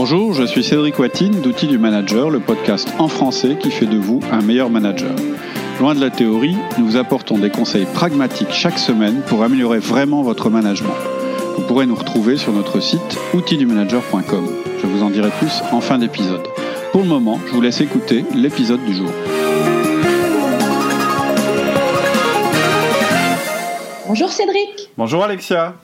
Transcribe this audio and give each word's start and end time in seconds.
Bonjour, 0.00 0.32
je 0.32 0.44
suis 0.44 0.62
Cédric 0.62 0.96
Watine 1.00 1.40
d'Outils 1.40 1.66
du 1.66 1.76
Manager, 1.76 2.30
le 2.30 2.38
podcast 2.38 2.88
en 3.00 3.08
français 3.08 3.58
qui 3.60 3.68
fait 3.68 3.84
de 3.84 3.96
vous 3.96 4.20
un 4.30 4.42
meilleur 4.42 4.70
manager. 4.70 5.10
Loin 5.80 5.96
de 5.96 6.00
la 6.00 6.08
théorie, 6.08 6.56
nous 6.78 6.86
vous 6.86 6.96
apportons 6.96 7.36
des 7.36 7.50
conseils 7.50 7.84
pragmatiques 7.84 8.52
chaque 8.52 8.78
semaine 8.78 9.22
pour 9.26 9.42
améliorer 9.42 9.80
vraiment 9.80 10.22
votre 10.22 10.50
management. 10.50 10.94
Vous 11.56 11.66
pourrez 11.66 11.86
nous 11.86 11.96
retrouver 11.96 12.36
sur 12.36 12.52
notre 12.52 12.78
site 12.78 13.18
outildumanager.com. 13.34 14.46
Je 14.80 14.86
vous 14.86 15.02
en 15.02 15.10
dirai 15.10 15.30
plus 15.40 15.62
en 15.72 15.80
fin 15.80 15.98
d'épisode. 15.98 16.46
Pour 16.92 17.00
le 17.00 17.08
moment, 17.08 17.40
je 17.48 17.52
vous 17.52 17.60
laisse 17.60 17.80
écouter 17.80 18.24
l'épisode 18.36 18.84
du 18.84 18.94
jour. 18.94 19.10
Bonjour 24.06 24.30
Cédric. 24.30 24.90
Bonjour 24.96 25.24
Alexia. 25.24 25.74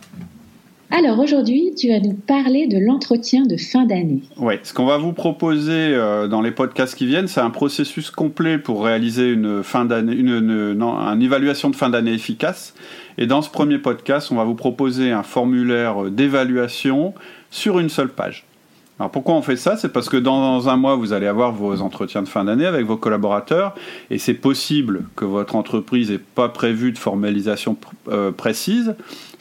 Alors 0.91 1.19
aujourd'hui, 1.19 1.73
tu 1.77 1.89
vas 1.89 1.99
nous 1.99 2.15
parler 2.15 2.67
de 2.67 2.79
l'entretien 2.79 3.43
de 3.43 3.57
fin 3.57 3.85
d'année. 3.85 4.23
Oui, 4.37 4.55
ce 4.63 4.73
qu'on 4.73 4.85
va 4.85 4.99
vous 4.99 5.13
proposer 5.13 5.73
euh, 5.73 6.29
dans 6.29 6.41
les 6.41 6.51
podcasts 6.51 6.95
qui 6.95 7.07
viennent, 7.07 7.27
c'est 7.27 7.41
un 7.41 7.51
processus 7.51 8.11
complet 8.11 8.59
pour 8.59 8.85
réaliser 8.85 9.31
une 9.31 9.63
fin 9.63 9.85
d'année, 9.85 10.15
une, 10.15 11.21
évaluation 11.21 11.71
de 11.71 11.77
fin 11.77 11.91
d'année 11.91 12.13
efficace. 12.13 12.75
Et 13.19 13.27
dans 13.27 13.43
ce 13.43 13.51
premier 13.51 13.79
podcast, 13.79 14.31
on 14.31 14.37
va 14.37 14.45
vous 14.45 14.55
proposer 14.55 15.11
un 15.11 15.23
formulaire 15.23 16.11
d'évaluation 16.11 17.15
sur 17.51 17.79
une 17.79 17.89
seule 17.89 18.11
page. 18.11 18.45
Alors 19.01 19.11
pourquoi 19.11 19.35
on 19.35 19.43
fait 19.43 19.57
ça? 19.57 19.77
C'est 19.77 19.89
parce 19.89 20.09
que 20.09 20.17
dans 20.17 20.69
un 20.69 20.77
mois, 20.77 20.95
vous 20.95 21.13
allez 21.13 21.27
avoir 21.27 21.51
vos 21.51 21.81
entretiens 21.81 22.23
de 22.23 22.29
fin 22.29 22.45
d'année 22.45 22.67
avec 22.67 22.87
vos 22.87 22.97
collaborateurs 22.97 23.75
et 24.11 24.19
c'est 24.19 24.35
possible 24.35 25.05
que 25.17 25.25
votre 25.25 25.57
entreprise 25.57 26.13
n'ait 26.13 26.19
pas 26.19 26.49
prévu 26.49 26.93
de 26.93 26.99
formalisation 26.99 27.77
euh, 28.09 28.31
précise. 28.31 28.95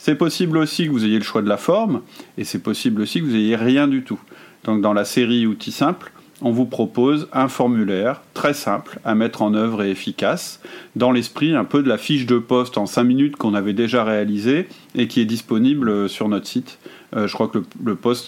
C'est 0.05 0.15
possible 0.15 0.57
aussi 0.57 0.85
que 0.85 0.91
vous 0.91 1.05
ayez 1.05 1.17
le 1.17 1.23
choix 1.23 1.41
de 1.41 1.47
la 1.47 1.55
forme 1.55 2.01
et 2.37 2.43
c'est 2.43 2.59
possible 2.59 3.01
aussi 3.01 3.21
que 3.21 3.25
vous 3.25 3.31
n'ayez 3.31 3.55
rien 3.55 3.87
du 3.87 4.03
tout. 4.03 4.19
Donc 4.65 4.81
dans 4.81 4.91
la 4.91 5.05
série 5.05 5.47
outils 5.47 5.71
simples, 5.71 6.11
on 6.41 6.51
vous 6.51 6.65
propose 6.65 7.29
un 7.31 7.47
formulaire 7.47 8.21
très 8.33 8.53
simple 8.53 8.99
à 9.05 9.15
mettre 9.15 9.41
en 9.41 9.53
œuvre 9.53 9.81
et 9.81 9.91
efficace, 9.91 10.59
dans 10.97 11.13
l'esprit 11.13 11.55
un 11.55 11.63
peu 11.63 11.81
de 11.81 11.87
la 11.87 11.97
fiche 11.97 12.25
de 12.25 12.37
poste 12.37 12.77
en 12.77 12.85
5 12.85 13.01
minutes 13.05 13.37
qu'on 13.37 13.53
avait 13.53 13.71
déjà 13.71 14.03
réalisée 14.03 14.67
et 14.93 15.07
qui 15.07 15.21
est 15.21 15.25
disponible 15.25 16.09
sur 16.09 16.27
notre 16.27 16.47
site. 16.47 16.79
Euh, 17.15 17.25
je 17.25 17.33
crois 17.33 17.47
que 17.47 17.59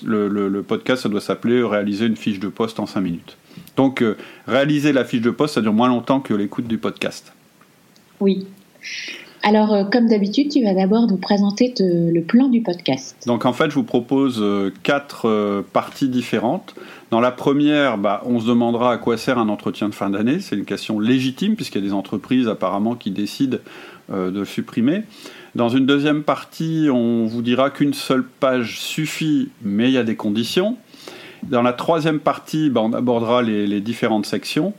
le, 0.06 0.62
podcast, 0.62 1.04
ça 1.04 1.10
doit 1.10 1.20
s'appeler 1.20 1.62
Réaliser 1.62 2.06
une 2.06 2.16
fiche 2.16 2.40
de 2.40 2.48
poste 2.48 2.80
en 2.80 2.86
5 2.86 3.02
minutes. 3.02 3.36
Donc, 3.76 4.02
euh, 4.02 4.16
réaliser 4.48 4.94
la 4.94 5.04
fiche 5.04 5.20
de 5.20 5.30
poste, 5.30 5.56
ça 5.56 5.62
dure 5.62 5.74
moins 5.74 5.90
longtemps 5.90 6.22
que 6.22 6.34
l'écoute 6.34 6.68
du 6.68 6.78
podcast. 6.78 7.34
Oui. 8.22 8.48
Alors, 9.48 9.74
euh, 9.74 9.84
comme 9.84 10.08
d'habitude, 10.08 10.50
tu 10.50 10.64
vas 10.64 10.74
d'abord 10.74 11.08
nous 11.08 11.18
présenter 11.18 11.74
le 11.80 12.20
plan 12.22 12.48
du 12.50 12.62
podcast. 12.62 13.16
Donc, 13.28 13.46
en 13.46 13.54
fait, 13.54 13.70
je 13.70 13.76
vous 13.76 13.84
propose 13.84 14.44
quatre 14.84 15.64
parties 15.72 16.10
différentes. 16.10 16.76
Dans 17.12 17.22
la 17.22 17.32
première, 17.32 17.98
bah, 17.98 18.24
on 18.26 18.40
se 18.40 18.48
demandera 18.48 18.92
à 18.94 18.98
quoi 18.98 19.18
sert 19.18 19.38
un 19.38 19.48
entretien 19.48 19.88
de 19.88 19.96
fin 19.96 20.10
d'année. 20.10 20.40
C'est 20.40 20.56
une 20.56 20.66
question 20.66 21.00
légitime, 21.00 21.56
puisqu'il 21.56 21.82
y 21.82 21.86
a 21.86 21.88
des 21.88 21.94
entreprises 21.94 22.48
apparemment 22.48 22.96
qui 22.96 23.12
décident 23.12 23.60
de 24.12 24.46
supprimer. 24.46 25.04
Dans 25.54 25.70
une 25.70 25.86
deuxième 25.86 26.24
partie, 26.24 26.90
on 26.92 27.26
vous 27.26 27.42
dira 27.42 27.70
qu'une 27.70 27.94
seule 27.94 28.26
page 28.26 28.80
suffit, 28.80 29.50
mais 29.62 29.90
il 29.90 29.94
y 29.94 29.98
a 29.98 30.04
des 30.04 30.16
conditions. 30.16 30.76
Dans 31.44 31.62
la 31.62 31.74
troisième 31.74 32.20
partie, 32.20 32.70
bah, 32.70 32.82
on 32.84 32.94
abordera 32.94 33.44
les, 33.44 33.80
différentes 33.80 34.26
sections. 34.26 34.74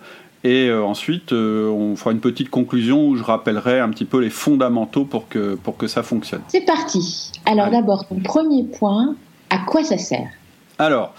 Et 0.46 0.68
euh, 0.68 0.84
ensuite, 0.84 1.32
euh, 1.32 1.68
on 1.68 1.96
fera 1.96 2.12
une 2.12 2.20
petite 2.20 2.50
conclusion 2.50 3.08
où 3.08 3.16
je 3.16 3.24
rappellerai 3.24 3.80
un 3.80 3.88
petit 3.88 4.04
peu 4.04 4.20
les 4.20 4.30
fondamentaux 4.30 5.04
pour 5.04 5.28
que, 5.28 5.56
pour 5.56 5.76
que 5.76 5.88
ça 5.88 6.04
fonctionne. 6.04 6.42
C'est 6.46 6.64
parti. 6.64 7.32
Alors 7.46 7.68
d'abord, 7.68 8.06
ton 8.06 8.20
premier 8.20 8.62
point, 8.62 9.16
à 9.50 9.58
quoi 9.66 9.82
ça 9.82 9.98
sert? 9.98 10.28
Alors, 10.78 11.14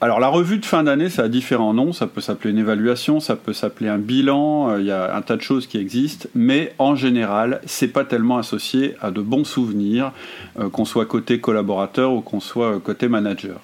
alors 0.00 0.20
la 0.20 0.28
revue 0.28 0.58
de 0.58 0.64
fin 0.64 0.84
d'année, 0.84 1.10
ça 1.10 1.22
a 1.22 1.28
différents 1.28 1.74
noms. 1.74 1.92
Ça 1.92 2.06
peut 2.06 2.20
s'appeler 2.20 2.52
une 2.52 2.58
évaluation, 2.58 3.18
ça 3.18 3.34
peut 3.34 3.52
s'appeler 3.52 3.88
un 3.88 3.98
bilan. 3.98 4.70
Euh, 4.70 4.80
il 4.82 4.86
y 4.86 4.92
a 4.92 5.16
un 5.16 5.22
tas 5.22 5.34
de 5.34 5.42
choses 5.42 5.66
qui 5.66 5.76
existent, 5.78 6.28
mais 6.36 6.72
en 6.78 6.94
général, 6.94 7.60
c'est 7.66 7.88
pas 7.88 8.04
tellement 8.04 8.38
associé 8.38 8.94
à 9.00 9.10
de 9.10 9.20
bons 9.20 9.42
souvenirs, 9.42 10.12
qu'on 10.70 10.84
soit 10.84 11.06
côté 11.06 11.40
collaborateur 11.40 12.12
ou 12.12 12.20
qu'on 12.20 12.38
soit 12.38 12.78
côté 12.78 13.08
manager. 13.08 13.58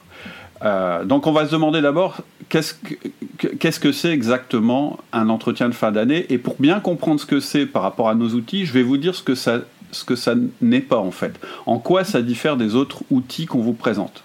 Donc 0.62 1.26
on 1.26 1.32
va 1.32 1.46
se 1.46 1.52
demander 1.52 1.80
d'abord 1.80 2.18
qu'est-ce 2.48 3.80
que 3.80 3.92
c'est 3.92 4.10
exactement 4.10 4.98
un 5.12 5.28
entretien 5.28 5.68
de 5.68 5.74
fin 5.74 5.92
d'année? 5.92 6.26
Et 6.30 6.38
pour 6.38 6.56
bien 6.58 6.80
comprendre 6.80 7.20
ce 7.20 7.26
que 7.26 7.40
c'est 7.40 7.66
par 7.66 7.82
rapport 7.82 8.08
à 8.08 8.14
nos 8.14 8.30
outils, 8.30 8.64
je 8.64 8.72
vais 8.72 8.82
vous 8.82 8.96
dire 8.96 9.14
ce 9.14 9.22
que 9.22 9.34
ça, 9.34 9.60
ce 9.90 10.04
que 10.04 10.16
ça 10.16 10.34
n'est 10.60 10.80
pas 10.80 10.98
en 10.98 11.10
fait. 11.10 11.38
En 11.66 11.78
quoi 11.78 12.04
ça 12.04 12.22
diffère 12.22 12.56
des 12.56 12.74
autres 12.74 13.02
outils 13.10 13.46
qu'on 13.46 13.60
vous 13.60 13.72
présente? 13.72 14.24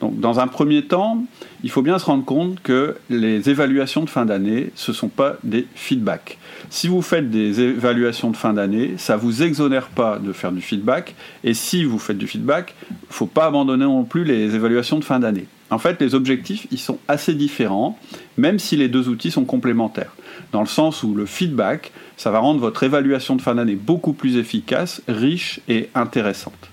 Donc, 0.00 0.20
dans 0.20 0.40
un 0.40 0.46
premier 0.46 0.82
temps, 0.82 1.24
il 1.62 1.70
faut 1.70 1.82
bien 1.82 1.98
se 1.98 2.04
rendre 2.04 2.24
compte 2.24 2.60
que 2.62 2.96
les 3.08 3.48
évaluations 3.48 4.04
de 4.04 4.10
fin 4.10 4.26
d'année, 4.26 4.70
ce 4.74 4.90
ne 4.90 4.96
sont 4.96 5.08
pas 5.08 5.36
des 5.42 5.66
feedbacks. 5.74 6.38
Si 6.68 6.88
vous 6.88 7.00
faites 7.00 7.30
des 7.30 7.60
évaluations 7.60 8.30
de 8.30 8.36
fin 8.36 8.52
d'année, 8.52 8.94
ça 8.98 9.16
ne 9.16 9.20
vous 9.20 9.42
exonère 9.42 9.88
pas 9.88 10.18
de 10.18 10.32
faire 10.32 10.52
du 10.52 10.60
feedback. 10.60 11.14
Et 11.44 11.54
si 11.54 11.84
vous 11.84 11.98
faites 11.98 12.18
du 12.18 12.26
feedback, 12.26 12.74
il 12.90 12.94
ne 13.08 13.14
faut 13.14 13.26
pas 13.26 13.46
abandonner 13.46 13.84
non 13.84 14.04
plus 14.04 14.24
les 14.24 14.54
évaluations 14.54 14.98
de 14.98 15.04
fin 15.04 15.18
d'année. 15.18 15.46
En 15.70 15.78
fait, 15.78 16.00
les 16.00 16.14
objectifs, 16.14 16.66
ils 16.70 16.78
sont 16.78 16.98
assez 17.08 17.34
différents, 17.34 17.98
même 18.36 18.58
si 18.58 18.76
les 18.76 18.88
deux 18.88 19.08
outils 19.08 19.30
sont 19.30 19.44
complémentaires. 19.44 20.14
Dans 20.52 20.60
le 20.60 20.66
sens 20.66 21.02
où 21.02 21.14
le 21.14 21.26
feedback, 21.26 21.90
ça 22.16 22.30
va 22.30 22.38
rendre 22.38 22.60
votre 22.60 22.82
évaluation 22.82 23.34
de 23.34 23.42
fin 23.42 23.54
d'année 23.54 23.74
beaucoup 23.74 24.12
plus 24.12 24.36
efficace, 24.36 25.02
riche 25.08 25.60
et 25.68 25.88
intéressante. 25.94 26.70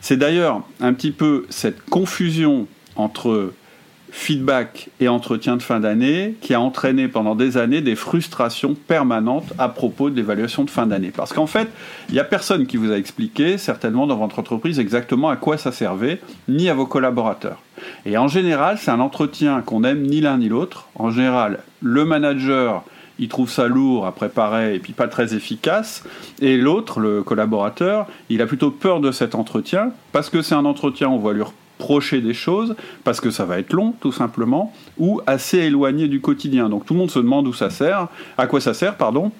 C'est 0.00 0.16
d'ailleurs 0.16 0.62
un 0.80 0.92
petit 0.92 1.12
peu 1.12 1.46
cette 1.50 1.84
confusion 1.84 2.66
entre 2.96 3.52
feedback 4.14 4.90
et 5.00 5.08
entretien 5.08 5.56
de 5.56 5.62
fin 5.62 5.80
d'année 5.80 6.36
qui 6.40 6.54
a 6.54 6.60
entraîné 6.60 7.08
pendant 7.08 7.34
des 7.34 7.56
années 7.56 7.80
des 7.80 7.96
frustrations 7.96 8.74
permanentes 8.74 9.52
à 9.58 9.68
propos 9.68 10.08
de 10.08 10.14
l'évaluation 10.14 10.62
de 10.62 10.70
fin 10.70 10.86
d'année. 10.86 11.10
Parce 11.14 11.32
qu'en 11.32 11.48
fait, 11.48 11.68
il 12.08 12.14
n'y 12.14 12.20
a 12.20 12.24
personne 12.24 12.66
qui 12.66 12.76
vous 12.76 12.92
a 12.92 12.96
expliqué, 12.96 13.58
certainement 13.58 14.06
dans 14.06 14.16
votre 14.16 14.38
entreprise, 14.38 14.78
exactement 14.78 15.30
à 15.30 15.36
quoi 15.36 15.58
ça 15.58 15.72
servait, 15.72 16.20
ni 16.48 16.68
à 16.68 16.74
vos 16.74 16.86
collaborateurs. 16.86 17.60
Et 18.06 18.16
en 18.16 18.28
général, 18.28 18.78
c'est 18.78 18.92
un 18.92 19.00
entretien 19.00 19.62
qu'on 19.62 19.82
aime 19.82 20.02
ni 20.02 20.20
l'un 20.20 20.38
ni 20.38 20.48
l'autre. 20.48 20.86
En 20.94 21.10
général, 21.10 21.58
le 21.82 22.04
manager 22.04 22.84
il 23.18 23.28
trouve 23.28 23.50
ça 23.50 23.68
lourd 23.68 24.06
à 24.06 24.12
préparer 24.12 24.74
et 24.74 24.78
puis 24.78 24.92
pas 24.92 25.08
très 25.08 25.34
efficace. 25.34 26.04
Et 26.40 26.56
l'autre, 26.56 27.00
le 27.00 27.22
collaborateur, 27.22 28.06
il 28.28 28.42
a 28.42 28.46
plutôt 28.46 28.70
peur 28.70 29.00
de 29.00 29.12
cet 29.12 29.34
entretien 29.34 29.92
parce 30.12 30.30
que 30.30 30.42
c'est 30.42 30.54
un 30.54 30.64
entretien, 30.64 31.08
on 31.08 31.18
va 31.18 31.32
lui 31.32 31.42
reprocher 31.42 32.20
des 32.20 32.34
choses, 32.34 32.76
parce 33.02 33.20
que 33.20 33.30
ça 33.30 33.44
va 33.44 33.58
être 33.58 33.72
long 33.72 33.94
tout 34.00 34.12
simplement, 34.12 34.72
ou 34.98 35.20
assez 35.26 35.58
éloigné 35.58 36.08
du 36.08 36.20
quotidien. 36.20 36.68
Donc 36.68 36.86
tout 36.86 36.94
le 36.94 37.00
monde 37.00 37.10
se 37.10 37.18
demande 37.18 37.46
où 37.46 37.52
ça 37.52 37.70
sert, 37.70 38.08
à 38.38 38.46
quoi 38.46 38.60
ça 38.60 38.74
sert, 38.74 38.96
pardon. 38.96 39.32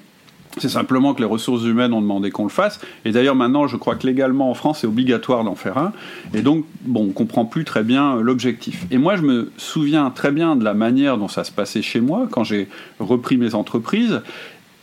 C'est 0.58 0.68
simplement 0.68 1.14
que 1.14 1.20
les 1.20 1.26
ressources 1.26 1.64
humaines 1.64 1.92
ont 1.92 2.00
demandé 2.00 2.30
qu'on 2.30 2.44
le 2.44 2.48
fasse. 2.48 2.80
Et 3.04 3.10
d'ailleurs, 3.10 3.34
maintenant, 3.34 3.66
je 3.66 3.76
crois 3.76 3.96
que 3.96 4.06
légalement 4.06 4.50
en 4.50 4.54
France, 4.54 4.80
c'est 4.80 4.86
obligatoire 4.86 5.42
d'en 5.42 5.56
faire 5.56 5.78
un. 5.78 5.92
Et 6.32 6.42
donc, 6.42 6.64
bon, 6.82 7.06
on 7.08 7.12
comprend 7.12 7.44
plus 7.44 7.64
très 7.64 7.82
bien 7.82 8.16
l'objectif. 8.20 8.86
Et 8.90 8.98
moi, 8.98 9.16
je 9.16 9.22
me 9.22 9.52
souviens 9.56 10.10
très 10.10 10.30
bien 10.30 10.54
de 10.54 10.64
la 10.64 10.74
manière 10.74 11.18
dont 11.18 11.28
ça 11.28 11.44
se 11.44 11.50
passait 11.50 11.82
chez 11.82 12.00
moi 12.00 12.28
quand 12.30 12.44
j'ai 12.44 12.68
repris 13.00 13.36
mes 13.36 13.54
entreprises. 13.54 14.20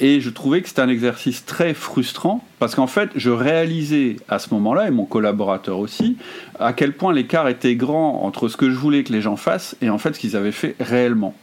Et 0.03 0.19
je 0.19 0.31
trouvais 0.31 0.63
que 0.63 0.67
c'était 0.67 0.81
un 0.81 0.89
exercice 0.89 1.45
très 1.45 1.75
frustrant 1.75 2.43
parce 2.57 2.73
qu'en 2.73 2.87
fait, 2.87 3.11
je 3.15 3.29
réalisais 3.29 4.15
à 4.27 4.39
ce 4.39 4.51
moment-là, 4.55 4.87
et 4.87 4.91
mon 4.91 5.05
collaborateur 5.05 5.77
aussi, 5.77 6.17
à 6.59 6.73
quel 6.73 6.93
point 6.93 7.13
l'écart 7.13 7.47
était 7.47 7.75
grand 7.75 8.23
entre 8.23 8.47
ce 8.47 8.57
que 8.57 8.71
je 8.71 8.75
voulais 8.75 9.03
que 9.03 9.13
les 9.13 9.21
gens 9.21 9.35
fassent 9.35 9.75
et 9.79 9.91
en 9.91 9.99
fait 9.99 10.15
ce 10.15 10.19
qu'ils 10.19 10.35
avaient 10.35 10.51
fait 10.51 10.75
réellement. 10.79 11.35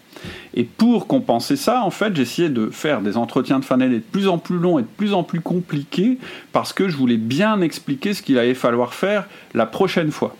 Et 0.54 0.64
pour 0.64 1.06
compenser 1.06 1.54
ça, 1.54 1.84
en 1.84 1.92
fait, 1.92 2.16
j'essayais 2.16 2.48
de 2.48 2.68
faire 2.70 3.00
des 3.00 3.16
entretiens 3.16 3.60
de 3.60 3.64
fin 3.64 3.78
d'année 3.78 3.96
de 3.96 4.00
plus 4.00 4.26
en 4.26 4.38
plus 4.38 4.58
longs 4.58 4.80
et 4.80 4.82
de 4.82 4.88
plus 4.88 5.14
en 5.14 5.22
plus 5.22 5.40
compliqués 5.40 6.18
parce 6.50 6.72
que 6.72 6.88
je 6.88 6.96
voulais 6.96 7.16
bien 7.16 7.60
expliquer 7.60 8.12
ce 8.12 8.22
qu'il 8.22 8.38
allait 8.38 8.54
falloir 8.54 8.92
faire 8.92 9.28
la 9.54 9.66
prochaine 9.66 10.10
fois. 10.10 10.34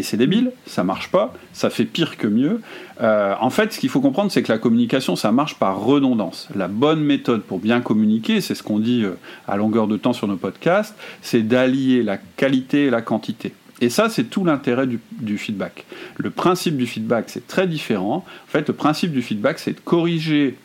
Et 0.00 0.02
c'est 0.02 0.16
débile, 0.16 0.52
ça 0.64 0.82
marche 0.82 1.10
pas, 1.10 1.34
ça 1.52 1.68
fait 1.68 1.84
pire 1.84 2.16
que 2.16 2.26
mieux. 2.26 2.62
Euh, 3.02 3.34
en 3.38 3.50
fait, 3.50 3.74
ce 3.74 3.78
qu'il 3.78 3.90
faut 3.90 4.00
comprendre, 4.00 4.32
c'est 4.32 4.42
que 4.42 4.50
la 4.50 4.56
communication, 4.56 5.14
ça 5.14 5.30
marche 5.30 5.56
par 5.56 5.78
redondance. 5.78 6.48
La 6.56 6.68
bonne 6.68 7.02
méthode 7.02 7.42
pour 7.42 7.58
bien 7.58 7.82
communiquer, 7.82 8.40
c'est 8.40 8.54
ce 8.54 8.62
qu'on 8.62 8.78
dit 8.78 9.04
euh, 9.04 9.18
à 9.46 9.58
longueur 9.58 9.88
de 9.88 9.98
temps 9.98 10.14
sur 10.14 10.26
nos 10.26 10.36
podcasts, 10.36 10.94
c'est 11.20 11.42
d'allier 11.42 12.02
la 12.02 12.16
qualité 12.16 12.86
et 12.86 12.90
la 12.90 13.02
quantité. 13.02 13.52
Et 13.82 13.90
ça, 13.90 14.08
c'est 14.08 14.24
tout 14.24 14.42
l'intérêt 14.42 14.86
du, 14.86 15.36
feedback. 15.36 15.84
Le 16.16 16.30
principe 16.30 16.78
du 16.78 16.86
feedback, 16.86 17.26
c'est 17.28 17.46
très 17.46 17.66
différent. 17.66 18.24
En 18.24 18.50
fait, 18.50 18.68
le 18.68 18.74
principe 18.74 19.12
du 19.12 19.20
feedback, 19.20 19.58
c'est 19.58 19.72
de 19.72 19.80
corriger 19.80 20.56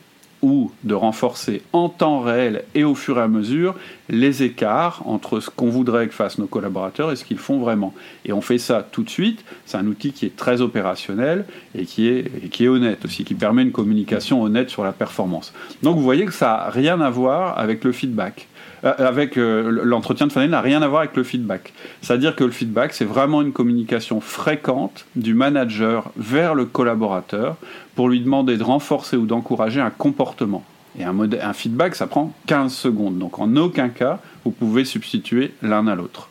ou 0.42 0.70
de 0.84 0.94
renforcer 0.94 1.62
en 1.72 1.88
temps 1.88 2.20
réel 2.20 2.64
et 2.74 2.84
au 2.84 2.94
fur 2.94 3.18
et 3.18 3.22
à 3.22 3.28
mesure 3.28 3.74
les 4.08 4.42
écarts 4.42 5.02
entre 5.06 5.40
ce 5.40 5.50
qu'on 5.50 5.70
voudrait 5.70 6.06
que 6.08 6.14
fassent 6.14 6.38
nos 6.38 6.46
collaborateurs 6.46 7.10
et 7.10 7.16
ce 7.16 7.24
qu'ils 7.24 7.38
font 7.38 7.58
vraiment. 7.58 7.94
Et 8.24 8.32
on 8.32 8.40
fait 8.40 8.58
ça 8.58 8.86
tout 8.90 9.02
de 9.02 9.10
suite. 9.10 9.44
C'est 9.64 9.76
un 9.76 9.86
outil 9.86 10.12
qui 10.12 10.26
est 10.26 10.36
très 10.36 10.60
opérationnel 10.60 11.44
et 11.74 11.84
qui 11.86 12.08
est, 12.08 12.30
et 12.44 12.48
qui 12.48 12.64
est 12.64 12.68
honnête 12.68 13.04
aussi, 13.04 13.24
qui 13.24 13.34
permet 13.34 13.62
une 13.62 13.72
communication 13.72 14.42
honnête 14.42 14.70
sur 14.70 14.84
la 14.84 14.92
performance. 14.92 15.52
Donc 15.82 15.96
vous 15.96 16.02
voyez 16.02 16.24
que 16.26 16.32
ça 16.32 16.46
n'a 16.46 16.70
rien 16.70 17.00
à 17.00 17.10
voir 17.10 17.58
avec 17.58 17.82
le 17.84 17.92
feedback. 17.92 18.48
Euh, 18.84 18.92
avec 18.98 19.36
euh, 19.36 19.80
l'entretien 19.84 20.26
de 20.26 20.34
d'année 20.34 20.48
n'a 20.48 20.60
rien 20.60 20.82
à 20.82 20.88
voir 20.88 21.00
avec 21.02 21.16
le 21.16 21.24
feedback. 21.24 21.72
C'est-à-dire 22.02 22.36
que 22.36 22.44
le 22.44 22.50
feedback, 22.50 22.92
c'est 22.92 23.04
vraiment 23.04 23.42
une 23.42 23.52
communication 23.52 24.20
fréquente 24.20 25.06
du 25.16 25.34
manager 25.34 26.10
vers 26.16 26.54
le 26.54 26.64
collaborateur 26.64 27.56
pour 27.94 28.08
lui 28.08 28.20
demander 28.20 28.56
de 28.56 28.62
renforcer 28.62 29.16
ou 29.16 29.26
d'encourager 29.26 29.80
un 29.80 29.90
comportement. 29.90 30.62
Et 30.98 31.04
un, 31.04 31.14
un 31.18 31.52
feedback, 31.52 31.94
ça 31.94 32.06
prend 32.06 32.32
15 32.46 32.72
secondes. 32.72 33.18
Donc 33.18 33.38
en 33.38 33.56
aucun 33.56 33.88
cas, 33.88 34.20
vous 34.44 34.50
pouvez 34.50 34.84
substituer 34.84 35.52
l'un 35.62 35.86
à 35.86 35.94
l'autre. 35.94 36.30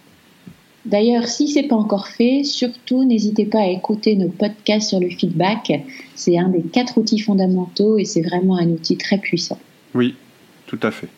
D'ailleurs, 0.85 1.27
si 1.27 1.47
ce 1.47 1.59
n'est 1.59 1.67
pas 1.67 1.75
encore 1.75 2.07
fait, 2.07 2.43
surtout 2.43 3.05
n'hésitez 3.05 3.45
pas 3.45 3.61
à 3.61 3.67
écouter 3.67 4.15
nos 4.15 4.29
podcasts 4.29 4.89
sur 4.89 4.99
le 4.99 5.09
feedback. 5.09 5.71
C'est 6.13 6.37
un 6.37 6.49
des 6.49 6.61
quatre 6.61 6.99
outils 6.99 7.19
fondamentaux 7.19 7.97
et 7.97 8.05
c'est 8.05 8.21
vraiment 8.21 8.57
un 8.57 8.67
outil 8.67 8.95
très 8.95 9.17
puissant. 9.17 9.57
Oui, 9.95 10.15
tout 10.67 10.79
à 10.83 10.91
fait. 10.91 11.09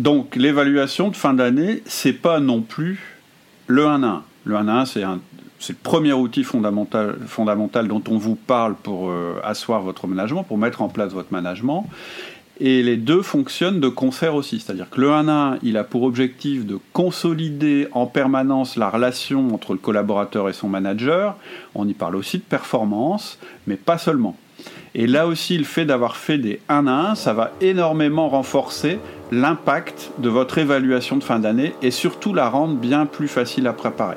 Donc 0.00 0.34
l'évaluation 0.34 1.08
de 1.08 1.14
fin 1.14 1.34
d'année, 1.34 1.82
c'est 1.84 2.14
pas 2.14 2.40
non 2.40 2.62
plus 2.62 3.18
le 3.66 3.86
1 3.86 4.02
à 4.02 4.06
1. 4.06 4.22
Le 4.44 4.56
1 4.56 4.68
à 4.68 4.80
1, 4.80 4.84
c'est 4.86 5.02
le 5.02 5.78
premier 5.82 6.14
outil 6.14 6.42
fondamental, 6.42 7.86
dont 7.86 8.02
on 8.08 8.16
vous 8.16 8.34
parle 8.34 8.76
pour 8.76 9.10
euh, 9.10 9.34
asseoir 9.44 9.82
votre 9.82 10.06
management, 10.06 10.42
pour 10.44 10.56
mettre 10.56 10.80
en 10.80 10.88
place 10.88 11.12
votre 11.12 11.30
management. 11.34 11.86
Et 12.60 12.82
les 12.82 12.96
deux 12.96 13.20
fonctionnent 13.20 13.78
de 13.78 13.90
concert 13.90 14.34
aussi. 14.34 14.60
C'est-à-dire 14.60 14.88
que 14.88 15.02
le 15.02 15.12
1 15.12 15.28
à 15.28 15.32
1, 15.32 15.58
il 15.62 15.76
a 15.76 15.84
pour 15.84 16.04
objectif 16.04 16.64
de 16.64 16.78
consolider 16.94 17.86
en 17.92 18.06
permanence 18.06 18.76
la 18.76 18.88
relation 18.88 19.52
entre 19.52 19.74
le 19.74 19.78
collaborateur 19.80 20.48
et 20.48 20.54
son 20.54 20.70
manager. 20.70 21.36
On 21.74 21.86
y 21.86 21.92
parle 21.92 22.16
aussi 22.16 22.38
de 22.38 22.42
performance, 22.42 23.38
mais 23.66 23.76
pas 23.76 23.98
seulement. 23.98 24.34
Et 24.94 25.06
là 25.06 25.26
aussi, 25.26 25.56
le 25.56 25.64
fait 25.64 25.84
d'avoir 25.84 26.16
fait 26.16 26.38
des 26.38 26.60
1 26.68 26.86
à 26.86 27.10
1, 27.10 27.14
ça 27.14 27.32
va 27.32 27.52
énormément 27.60 28.28
renforcer 28.28 28.98
l'impact 29.30 30.10
de 30.18 30.28
votre 30.28 30.58
évaluation 30.58 31.16
de 31.16 31.22
fin 31.22 31.38
d'année 31.38 31.74
et 31.82 31.90
surtout 31.90 32.34
la 32.34 32.48
rendre 32.48 32.74
bien 32.74 33.06
plus 33.06 33.28
facile 33.28 33.66
à 33.68 33.72
préparer. 33.72 34.16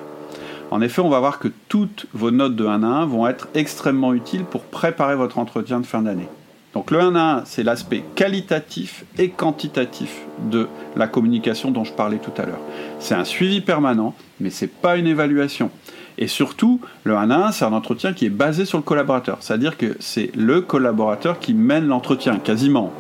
En 0.72 0.82
effet, 0.82 1.02
on 1.02 1.10
va 1.10 1.20
voir 1.20 1.38
que 1.38 1.50
toutes 1.70 2.08
vos 2.14 2.32
notes 2.32 2.56
de 2.56 2.66
1 2.66 2.82
à 2.82 2.88
1 2.88 3.06
vont 3.06 3.28
être 3.28 3.48
extrêmement 3.54 4.14
utiles 4.14 4.46
pour 4.46 4.64
préparer 4.64 5.16
votre 5.16 5.38
entretien 5.38 5.80
de 5.80 5.86
fin 5.86 6.02
d'année. 6.02 6.28
Donc 6.74 6.90
le 6.90 7.00
1 7.00 7.16
à 7.16 7.36
1, 7.42 7.46
c'est 7.46 7.62
l'aspect 7.62 8.04
qualitatif 8.16 9.06
et 9.20 9.30
quantitatif 9.30 10.22
de 10.50 10.68
la 10.96 11.08
communication 11.08 11.70
dont 11.70 11.84
je 11.84 11.94
parlais 11.94 12.18
tout 12.18 12.34
à 12.42 12.48
l'heure. 12.48 12.62
C'est 12.98 13.14
un 13.14 13.26
suivi 13.26 13.62
permanent, 13.62 14.16
mais 14.40 14.50
ce 14.50 14.66
n'est 14.66 14.72
pas 14.82 14.98
une 14.98 15.06
évaluation. 15.06 15.70
Et 16.18 16.28
surtout, 16.28 16.80
le 17.04 17.16
1 17.16 17.32
à 17.32 17.48
1, 17.48 17.52
c'est 17.52 17.66
un 17.66 17.74
entretien 17.74 18.14
qui 18.14 18.26
est 18.26 18.30
basé 18.30 18.66
sur 18.66 18.78
le 18.78 18.84
collaborateur. 18.84 19.38
C'est-à-dire 19.40 19.78
que 19.78 19.96
c'est 20.00 20.32
le 20.36 20.62
collaborateur 20.62 21.40
qui 21.40 21.54
mène 21.54 21.88
l'entretien, 21.88 22.38
quasiment. 22.38 22.92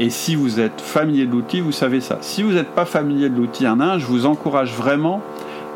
Et 0.00 0.10
si 0.10 0.34
vous 0.36 0.60
êtes 0.60 0.80
familier 0.80 1.26
de 1.26 1.32
l'outil, 1.32 1.60
vous 1.60 1.72
savez 1.72 2.00
ça. 2.00 2.18
Si 2.20 2.42
vous 2.42 2.52
n'êtes 2.52 2.68
pas 2.68 2.84
familier 2.84 3.28
de 3.28 3.36
l'outil 3.36 3.66
1 3.66 3.80
à 3.80 3.84
1, 3.94 3.98
je 3.98 4.06
vous 4.06 4.26
encourage 4.26 4.72
vraiment 4.72 5.20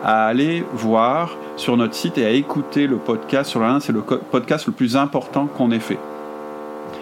à 0.05 0.27
aller 0.27 0.65
voir 0.73 1.37
sur 1.57 1.77
notre 1.77 1.95
site 1.95 2.19
et 2.19 2.25
à 2.25 2.31
écouter 2.31 2.87
le 2.87 2.97
podcast 2.97 3.51
sur 3.51 3.61
le 3.61 3.67
1. 3.67 3.81
C'est 3.81 3.93
le 3.93 4.03
podcast 4.03 4.67
le 4.67 4.73
plus 4.73 4.97
important 4.97 5.47
qu'on 5.47 5.71
ait 5.71 5.81
fait. 5.81 5.99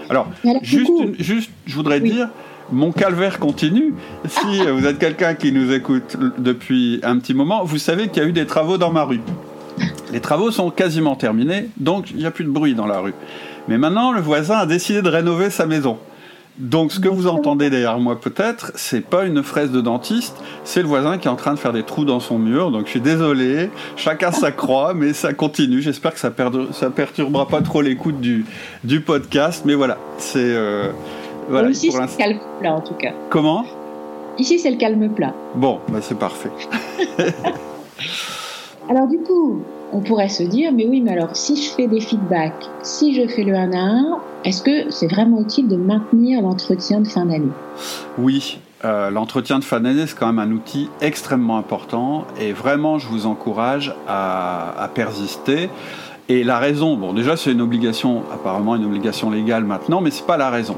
Alors, 0.08 0.28
juste, 0.62 0.90
juste, 1.18 1.50
je 1.66 1.74
voudrais 1.74 2.00
dire, 2.00 2.28
mon 2.72 2.92
calvaire 2.92 3.38
continue. 3.38 3.94
Si 4.26 4.62
vous 4.72 4.86
êtes 4.86 4.98
quelqu'un 4.98 5.34
qui 5.34 5.52
nous 5.52 5.72
écoute 5.72 6.16
depuis 6.38 7.00
un 7.02 7.18
petit 7.18 7.34
moment, 7.34 7.64
vous 7.64 7.78
savez 7.78 8.08
qu'il 8.08 8.22
y 8.22 8.26
a 8.26 8.28
eu 8.28 8.32
des 8.32 8.46
travaux 8.46 8.78
dans 8.78 8.90
ma 8.90 9.04
rue. 9.04 9.20
Les 10.12 10.20
travaux 10.20 10.50
sont 10.50 10.70
quasiment 10.70 11.14
terminés, 11.14 11.68
donc 11.76 12.10
il 12.10 12.16
n'y 12.16 12.26
a 12.26 12.30
plus 12.30 12.44
de 12.44 12.50
bruit 12.50 12.74
dans 12.74 12.86
la 12.86 12.98
rue. 13.00 13.14
Mais 13.68 13.78
maintenant, 13.78 14.12
le 14.12 14.20
voisin 14.20 14.58
a 14.58 14.66
décidé 14.66 15.02
de 15.02 15.08
rénover 15.08 15.50
sa 15.50 15.66
maison. 15.66 15.98
Donc, 16.58 16.92
ce 16.92 17.00
que 17.00 17.08
vous 17.08 17.26
entendez 17.26 17.70
derrière 17.70 17.98
moi, 17.98 18.20
peut-être, 18.20 18.72
c'est 18.74 19.00
pas 19.00 19.24
une 19.24 19.42
fraise 19.42 19.70
de 19.70 19.80
dentiste, 19.80 20.36
c'est 20.64 20.82
le 20.82 20.88
voisin 20.88 21.16
qui 21.16 21.26
est 21.26 21.30
en 21.30 21.36
train 21.36 21.54
de 21.54 21.58
faire 21.58 21.72
des 21.72 21.84
trous 21.84 22.04
dans 22.04 22.20
son 22.20 22.38
mur. 22.38 22.70
Donc, 22.70 22.84
je 22.84 22.90
suis 22.90 23.00
désolé, 23.00 23.70
chacun 23.96 24.30
sa 24.30 24.52
croix, 24.52 24.92
mais 24.92 25.14
ça 25.14 25.32
continue. 25.32 25.80
J'espère 25.80 26.12
que 26.12 26.20
ça, 26.20 26.30
ça 26.72 26.90
perturbera 26.90 27.48
pas 27.48 27.62
trop 27.62 27.80
l'écoute 27.80 28.20
du, 28.20 28.44
du 28.84 29.00
podcast. 29.00 29.62
Mais 29.64 29.74
voilà, 29.74 29.96
c'est. 30.18 30.38
Euh, 30.38 30.90
voilà, 31.48 31.70
Ici, 31.70 31.90
c'est 31.90 32.00
le 32.00 32.08
calme 32.18 32.40
plat, 32.60 32.74
en 32.74 32.80
tout 32.80 32.94
cas. 32.94 33.12
Comment? 33.30 33.64
Ici, 34.38 34.58
c'est 34.58 34.70
le 34.70 34.76
calme 34.76 35.08
plat. 35.14 35.32
Bon, 35.54 35.80
bah, 35.88 36.00
c'est 36.02 36.18
parfait. 36.18 36.50
Alors, 38.90 39.06
du 39.08 39.18
coup, 39.18 39.62
on 39.92 40.00
pourrait 40.00 40.28
se 40.28 40.42
dire, 40.42 40.72
mais 40.72 40.86
oui, 40.86 41.00
mais 41.00 41.12
alors 41.12 41.36
si 41.36 41.56
je 41.56 41.70
fais 41.70 41.86
des 41.86 42.00
feedbacks, 42.00 42.68
si 42.82 43.14
je 43.14 43.26
fais 43.28 43.42
le 43.42 43.54
1 43.54 43.72
à 43.72 43.76
1, 43.76 44.18
est-ce 44.44 44.62
que 44.62 44.90
c'est 44.90 45.08
vraiment 45.08 45.40
utile 45.40 45.68
de 45.68 45.76
maintenir 45.76 46.42
l'entretien 46.42 47.00
de 47.00 47.08
fin 47.08 47.26
d'année? 47.26 47.52
Oui, 48.18 48.58
euh, 48.84 49.10
l'entretien 49.10 49.58
de 49.58 49.64
fin 49.64 49.80
d'année, 49.80 50.06
c'est 50.06 50.18
quand 50.18 50.32
même 50.32 50.38
un 50.38 50.52
outil 50.52 50.88
extrêmement 51.00 51.58
important 51.58 52.26
et 52.40 52.52
vraiment, 52.52 52.98
je 52.98 53.06
vous 53.08 53.26
encourage 53.26 53.94
à, 54.08 54.90
persister. 54.94 55.68
Et 56.28 56.44
la 56.44 56.58
raison, 56.58 56.96
bon, 56.96 57.12
déjà, 57.12 57.36
c'est 57.36 57.52
une 57.52 57.60
obligation, 57.60 58.22
apparemment 58.32 58.76
une 58.76 58.84
obligation 58.84 59.30
légale 59.30 59.64
maintenant, 59.64 60.00
mais 60.00 60.10
ce 60.10 60.20
n'est 60.20 60.26
pas 60.26 60.36
la 60.36 60.48
raison. 60.48 60.76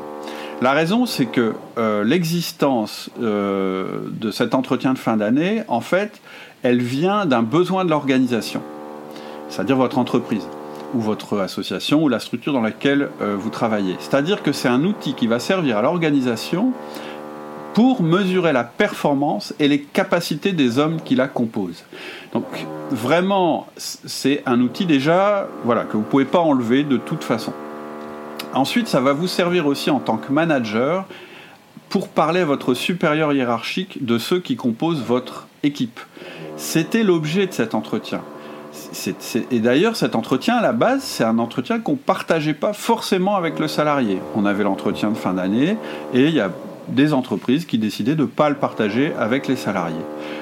La 0.61 0.73
raison, 0.73 1.06
c'est 1.06 1.26
que 1.26 1.55
euh, 1.76 2.05
l'existence 2.05 3.11
euh, 3.20 4.06
de 4.12 4.31
cet 4.31 4.55
entretien 4.55 4.94
de 4.94 4.99
fin 4.99 5.17
d'année, 5.17 5.62
en 5.69 5.81
fait, 5.81 6.20
elle 6.62 6.81
vient 6.81 7.26
d'un 7.26 7.43
besoin 7.43 7.85
de 7.85 7.91
l'organisation 7.91 8.62
c'est-à-dire 9.52 9.76
votre 9.76 9.99
entreprise 9.99 10.49
ou 10.94 11.00
votre 11.00 11.38
association 11.38 12.02
ou 12.02 12.08
la 12.08 12.20
structure 12.20 12.54
dans 12.54 12.62
laquelle 12.62 13.10
euh, 13.20 13.37
vous 13.38 13.50
travaillez. 13.50 13.96
C'est-à-dire 13.99 14.43
que 14.43 14.52
c'est 14.52 14.69
un 14.69 14.82
outil 14.84 15.14
qui 15.14 15.26
va 15.26 15.38
servir 15.38 15.76
à 15.76 15.82
l'organisation 15.82 16.72
pour 17.75 18.02
mesurer 18.02 18.52
la 18.52 18.64
performance 18.64 19.54
et 19.58 19.69
les 19.69 19.81
capacités 19.81 20.52
des 20.52 20.78
hommes 20.78 21.00
qui 21.02 21.14
la 21.14 21.28
composent. 21.28 21.84
Donc 22.32 22.44
vraiment, 22.90 23.66
c'est 23.76 24.43
un 24.46 24.60
outil 24.60 24.87
déjà 24.87 25.49
voilà, 25.64 25.84
que 25.84 25.93
vous 25.93 26.00
ne 26.00 26.08
pouvez 26.08 26.25
pas 26.25 26.40
enlever 26.40 26.82
de 26.82 26.96
toute 26.96 27.25
façon. 27.25 27.52
Ensuite, 28.55 28.88
ça 28.88 29.00
va 29.00 29.12
vous 29.12 29.28
servir 29.28 29.66
aussi 29.66 29.90
en 29.90 30.00
tant 30.00 30.16
que 30.16 30.32
manager 30.32 31.06
pour 31.88 32.08
parler 32.08 32.40
à 32.40 32.44
votre 32.46 32.72
supérieur 32.75 33.32
hiérarchique 33.32 34.05
de 34.05 34.16
ceux 34.16 34.40
qui 34.40 34.56
composent 34.56 35.02
votre 35.02 35.46
équipe. 35.62 36.00
C'était 36.56 37.02
l'objet 37.02 37.46
de 37.46 37.52
cet 37.52 37.75
entretien 37.75 38.22
et 39.50 39.60
d'ailleurs, 39.60 39.96
cet 39.96 40.14
entretien, 40.14 40.56
à 40.56 40.62
la 40.62 40.72
base, 40.72 41.02
c'est 41.02 41.24
un 41.24 41.38
entretien 41.38 41.78
qu'on 41.78 41.96
partageait 41.96 42.54
pas 42.54 42.72
forcément 42.72 43.36
avec 43.36 43.58
le 43.58 43.69
salarié. 43.69 44.20
On 44.34 44.46
avait 44.46 44.64
l'entretien 44.64 45.10
de 45.10 45.16
fin 45.16 45.34
d'année 45.34 45.76
et 46.14 46.24
il 46.24 46.34
y 46.34 46.40
a 46.40 46.50
des 46.88 47.12
entreprises 47.12 47.64
qui 47.64 47.79
décidaient 47.79 48.14
de 48.14 48.23
ne 48.23 48.26
pas 48.26 48.49
le 48.49 48.56
partager 48.56 49.12
avec 49.19 49.49
les 49.49 49.56
salariés. 49.56 49.96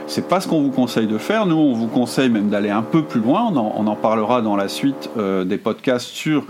C'est 0.06 0.28
pas 0.28 0.40
ce 0.40 0.48
qu'on 0.48 0.62
vous 0.62 0.70
conseille 0.70 1.06
de 1.06 1.18
faire. 1.18 1.46
Nous, 1.46 1.56
on 1.56 1.72
vous 1.72 1.86
conseille 1.86 2.30
même 2.30 2.48
d'aller 2.48 2.70
un 2.70 2.82
peu 2.82 3.02
plus 3.02 3.20
loin. 3.20 3.52
On 3.54 3.86
en, 3.86 3.94
parlera 3.94 4.42
dans 4.42 4.56
la 4.56 4.68
suite 4.68 5.10
euh, 5.18 5.44
des 5.44 5.58
podcasts 5.58 6.06
sur 6.06 6.44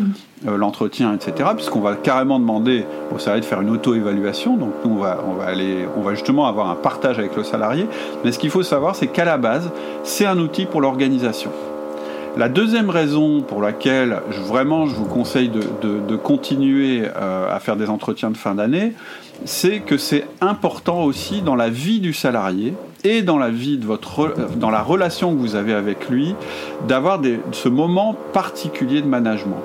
euh, 0.46 0.56
l'entretien, 0.56 1.14
etc. 1.14 1.50
Puisqu'on 1.54 1.80
va 1.80 1.94
carrément 1.94 2.38
demander 2.38 2.84
au 3.14 3.18
salarié 3.18 3.40
de 3.40 3.46
faire 3.46 3.60
une 3.60 3.70
auto-évaluation. 3.70 4.56
Donc 4.56 4.72
nous, 4.84 4.92
on 4.92 4.98
va, 4.98 5.22
on 5.28 5.34
va 5.34 5.44
aller, 5.44 5.86
on 5.96 6.02
va 6.02 6.14
justement 6.14 6.46
avoir 6.46 6.70
un 6.70 6.76
partage 6.76 7.18
avec 7.18 7.36
le 7.36 7.44
salarié. 7.44 7.86
Mais 8.24 8.32
ce 8.32 8.38
qu'il 8.38 8.50
faut 8.50 8.62
savoir, 8.62 8.96
c'est 8.96 9.08
qu'à 9.08 9.24
la 9.24 9.36
base, 9.36 9.70
c'est 10.04 10.26
un 10.26 10.38
outil 10.38 10.66
pour 10.66 10.80
l'organisation. 10.80 11.50
La 12.36 12.48
deuxième 12.48 12.90
raison 12.90 13.40
pour 13.40 13.60
laquelle 13.60 14.22
je, 14.30 14.40
vraiment 14.40 14.86
je 14.86 14.94
vous 14.94 15.04
conseille 15.04 15.48
de, 15.48 16.16
continuer 16.16 17.02
euh, 17.04 17.54
à 17.54 17.58
faire 17.58 17.76
des 17.76 17.88
entretiens 17.88 18.30
de 18.30 18.36
fin 18.36 18.54
d'année, 18.54 18.92
c'est 19.44 19.80
que 19.80 19.96
c'est 19.96 20.24
important 20.40 21.02
aussi 21.02 21.42
dans 21.42 21.56
la 21.56 21.68
vie 21.68 21.98
du 21.98 22.12
salarié 22.12 22.74
et 23.02 23.22
dans 23.22 23.38
la 23.38 23.50
vie 23.50 23.78
de 23.78 23.84
votre, 23.84 24.34
dans 24.56 24.70
la 24.70 24.82
relation 24.82 25.34
que 25.34 25.40
vous 25.40 25.56
avez 25.56 25.74
avec 25.74 26.08
lui, 26.08 26.36
d'avoir 26.86 27.20
ce 27.50 27.68
moment 27.68 28.14
particulier 28.32 29.02
de 29.02 29.08
management. 29.08 29.62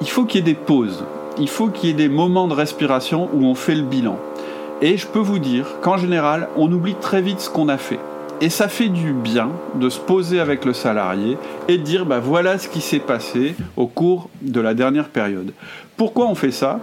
Il 0.00 0.08
faut 0.08 0.24
qu'il 0.24 0.40
y 0.40 0.42
ait 0.42 0.54
des 0.54 0.58
pauses, 0.58 1.04
il 1.38 1.48
faut 1.48 1.68
qu'il 1.68 1.90
y 1.90 1.92
ait 1.92 1.96
des 1.96 2.08
moments 2.08 2.48
de 2.48 2.54
respiration 2.54 3.28
où 3.32 3.44
on 3.44 3.54
fait 3.54 3.76
le 3.76 3.82
bilan. 3.82 4.18
Et 4.82 4.96
je 4.96 5.06
peux 5.06 5.20
vous 5.20 5.38
dire 5.38 5.66
qu'en 5.82 5.98
général, 5.98 6.48
on 6.56 6.72
oublie 6.72 6.94
très 6.94 7.22
vite 7.22 7.40
ce 7.40 7.50
qu'on 7.50 7.68
a 7.68 7.76
fait. 7.76 8.00
Et 8.42 8.48
ça 8.48 8.68
fait 8.68 8.88
du 8.88 9.12
bien 9.12 9.50
de 9.74 9.90
se 9.90 10.00
poser 10.00 10.40
avec 10.40 10.64
le 10.64 10.72
salarié 10.72 11.36
et 11.68 11.76
de 11.76 11.82
dire 11.82 12.06
bah, 12.06 12.20
voilà 12.20 12.58
ce 12.58 12.68
qui 12.68 12.80
s'est 12.80 12.98
passé 12.98 13.54
au 13.76 13.86
cours 13.86 14.30
de 14.40 14.60
la 14.62 14.72
dernière 14.72 15.10
période. 15.10 15.52
Pourquoi 15.98 16.26
on 16.26 16.34
fait 16.34 16.50
ça? 16.50 16.80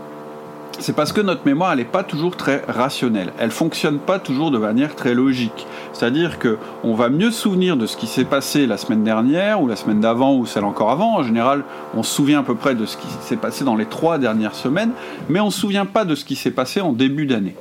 C'est 0.79 0.95
parce 0.95 1.11
que 1.11 1.21
notre 1.21 1.43
mémoire, 1.47 1.71
elle 1.71 1.79
n'est 1.79 1.85
pas 1.85 2.03
toujours 2.03 2.37
très 2.37 2.63
rationnelle. 2.67 3.33
Elle 3.39 3.49
fonctionne 3.49 3.97
pas 3.97 4.19
toujours 4.19 4.51
de 4.51 4.59
manière 4.59 4.95
très 4.95 5.15
logique. 5.15 5.65
C'est-à-dire 5.93 6.37
que 6.37 6.59
on 6.83 6.93
va 6.93 7.09
mieux 7.09 7.31
se 7.31 7.41
souvenir 7.41 7.77
de 7.77 7.87
ce 7.87 7.97
qui 7.97 8.05
s'est 8.05 8.25
passé 8.25 8.67
la 8.67 8.77
semaine 8.77 9.03
dernière, 9.03 9.59
ou 9.59 9.67
la 9.67 9.75
semaine 9.75 9.99
d'avant, 9.99 10.35
ou 10.35 10.45
celle 10.45 10.65
encore 10.65 10.91
avant. 10.91 11.17
En 11.17 11.23
général, 11.23 11.63
on 11.95 12.03
se 12.03 12.13
souvient 12.13 12.41
à 12.41 12.43
peu 12.43 12.53
près 12.53 12.75
de 12.75 12.85
ce 12.85 12.97
qui 12.97 13.07
s'est 13.21 13.37
passé 13.37 13.65
dans 13.65 13.75
les 13.75 13.87
trois 13.87 14.19
dernières 14.19 14.53
semaines, 14.53 14.91
mais 15.29 15.39
on 15.39 15.47
ne 15.47 15.51
se 15.51 15.59
souvient 15.59 15.87
pas 15.87 16.05
de 16.05 16.13
ce 16.13 16.23
qui 16.23 16.35
s'est 16.35 16.51
passé 16.51 16.79
en 16.79 16.93
début 16.93 17.25
d'année. 17.25 17.55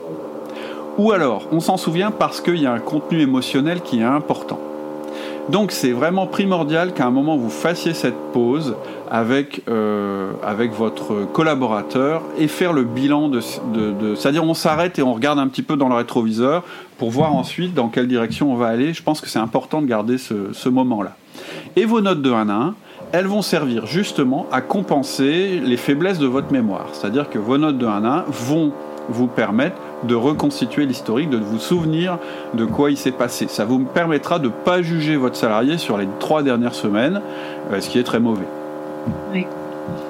Ou 0.99 1.13
alors, 1.13 1.47
on 1.53 1.61
s'en 1.61 1.77
souvient 1.77 2.11
parce 2.11 2.41
qu'il 2.41 2.57
y 2.57 2.67
a 2.67 2.73
un 2.73 2.79
contenu 2.79 3.21
émotionnel 3.21 3.83
qui 3.83 4.01
est 4.01 4.05
important. 4.05 4.59
Donc 5.49 5.71
c'est 5.71 5.93
vraiment 5.93 6.27
primordial 6.27 6.93
qu'à 6.93 7.07
un 7.07 7.11
moment 7.11 7.37
vous 7.37 7.51
fassiez 7.51 7.95
cette 7.95 8.17
pause 8.33 8.75
avec, 9.09 9.63
euh, 9.69 10.33
avec 10.43 10.73
votre 10.73 11.25
collaborateur 11.33 12.23
et 12.37 12.49
faire 12.49 12.73
le 12.73 12.83
bilan 12.83 13.29
de... 13.29 13.41
C'est-à-dire 14.17 14.43
on 14.43 14.55
s'arrête 14.55 14.99
et 14.99 15.03
on 15.03 15.15
regarde 15.15 15.39
un 15.39 15.47
petit 15.47 15.63
peu 15.63 15.77
dans 15.77 15.89
le 15.89 15.95
rétroviseur 15.95 16.65
pour 16.99 17.11
voir 17.11 17.33
ensuite 17.33 17.75
dans 17.75 17.89
quelle 17.89 18.09
direction 18.09 18.53
on 18.53 18.57
va 18.57 18.67
aller. 18.67 18.93
Je 18.93 19.05
pense 19.05 19.21
que 19.21 19.29
c'est 19.29 19.39
important 19.39 19.83
de 19.83 19.87
garder 19.87 20.19
ce, 20.19 20.53
ce 20.53 20.69
moment-là. 20.69 21.15
Et 21.77 21.85
vos 21.85 22.01
notes 22.01 22.23
de 22.23 22.33
1 22.33 22.49
à 22.49 22.55
1, 22.55 22.75
elles 23.13 23.27
vont 23.27 23.43
servir 23.43 23.87
justement 23.87 24.47
à 24.51 24.61
compenser 24.61 25.61
les 25.63 25.77
faiblesses 25.77 26.19
de 26.19 26.27
votre 26.27 26.51
mémoire. 26.53 26.89
C'est-à-dire 26.93 27.31
que 27.31 27.39
vos 27.39 27.57
notes 27.57 27.79
de 27.79 27.87
1 27.87 28.05
à 28.05 28.09
1 28.09 28.25
vont 28.29 28.73
vous 29.09 29.27
permettre 29.27 29.77
de 30.05 30.15
reconstituer 30.15 30.87
l'historique, 30.87 31.31
de 31.31 31.39
vous 31.39 31.59
souvenir 31.59 32.19
de 32.55 32.65
quoi 32.65 32.91
il 32.91 32.97
s'est 32.97 33.13
passé. 33.13 33.47
Ça 33.49 33.65
vous 33.65 33.81
permettra 33.81 34.39
de 34.39 34.47
ne 34.47 34.53
pas 34.53 34.83
juger 34.83 35.17
votre 35.17 35.37
salarié 35.37 35.79
sur 35.79 35.99
les 35.99 36.09
trois 36.19 36.43
dernières 36.43 36.75
semaines, 36.75 37.21
euh, 37.73 37.81
ce 37.81 37.89
qui 37.89 37.99
est 37.99 38.05
très 38.05 38.21
mauvais. 38.21 38.47
Oui. 39.33 39.47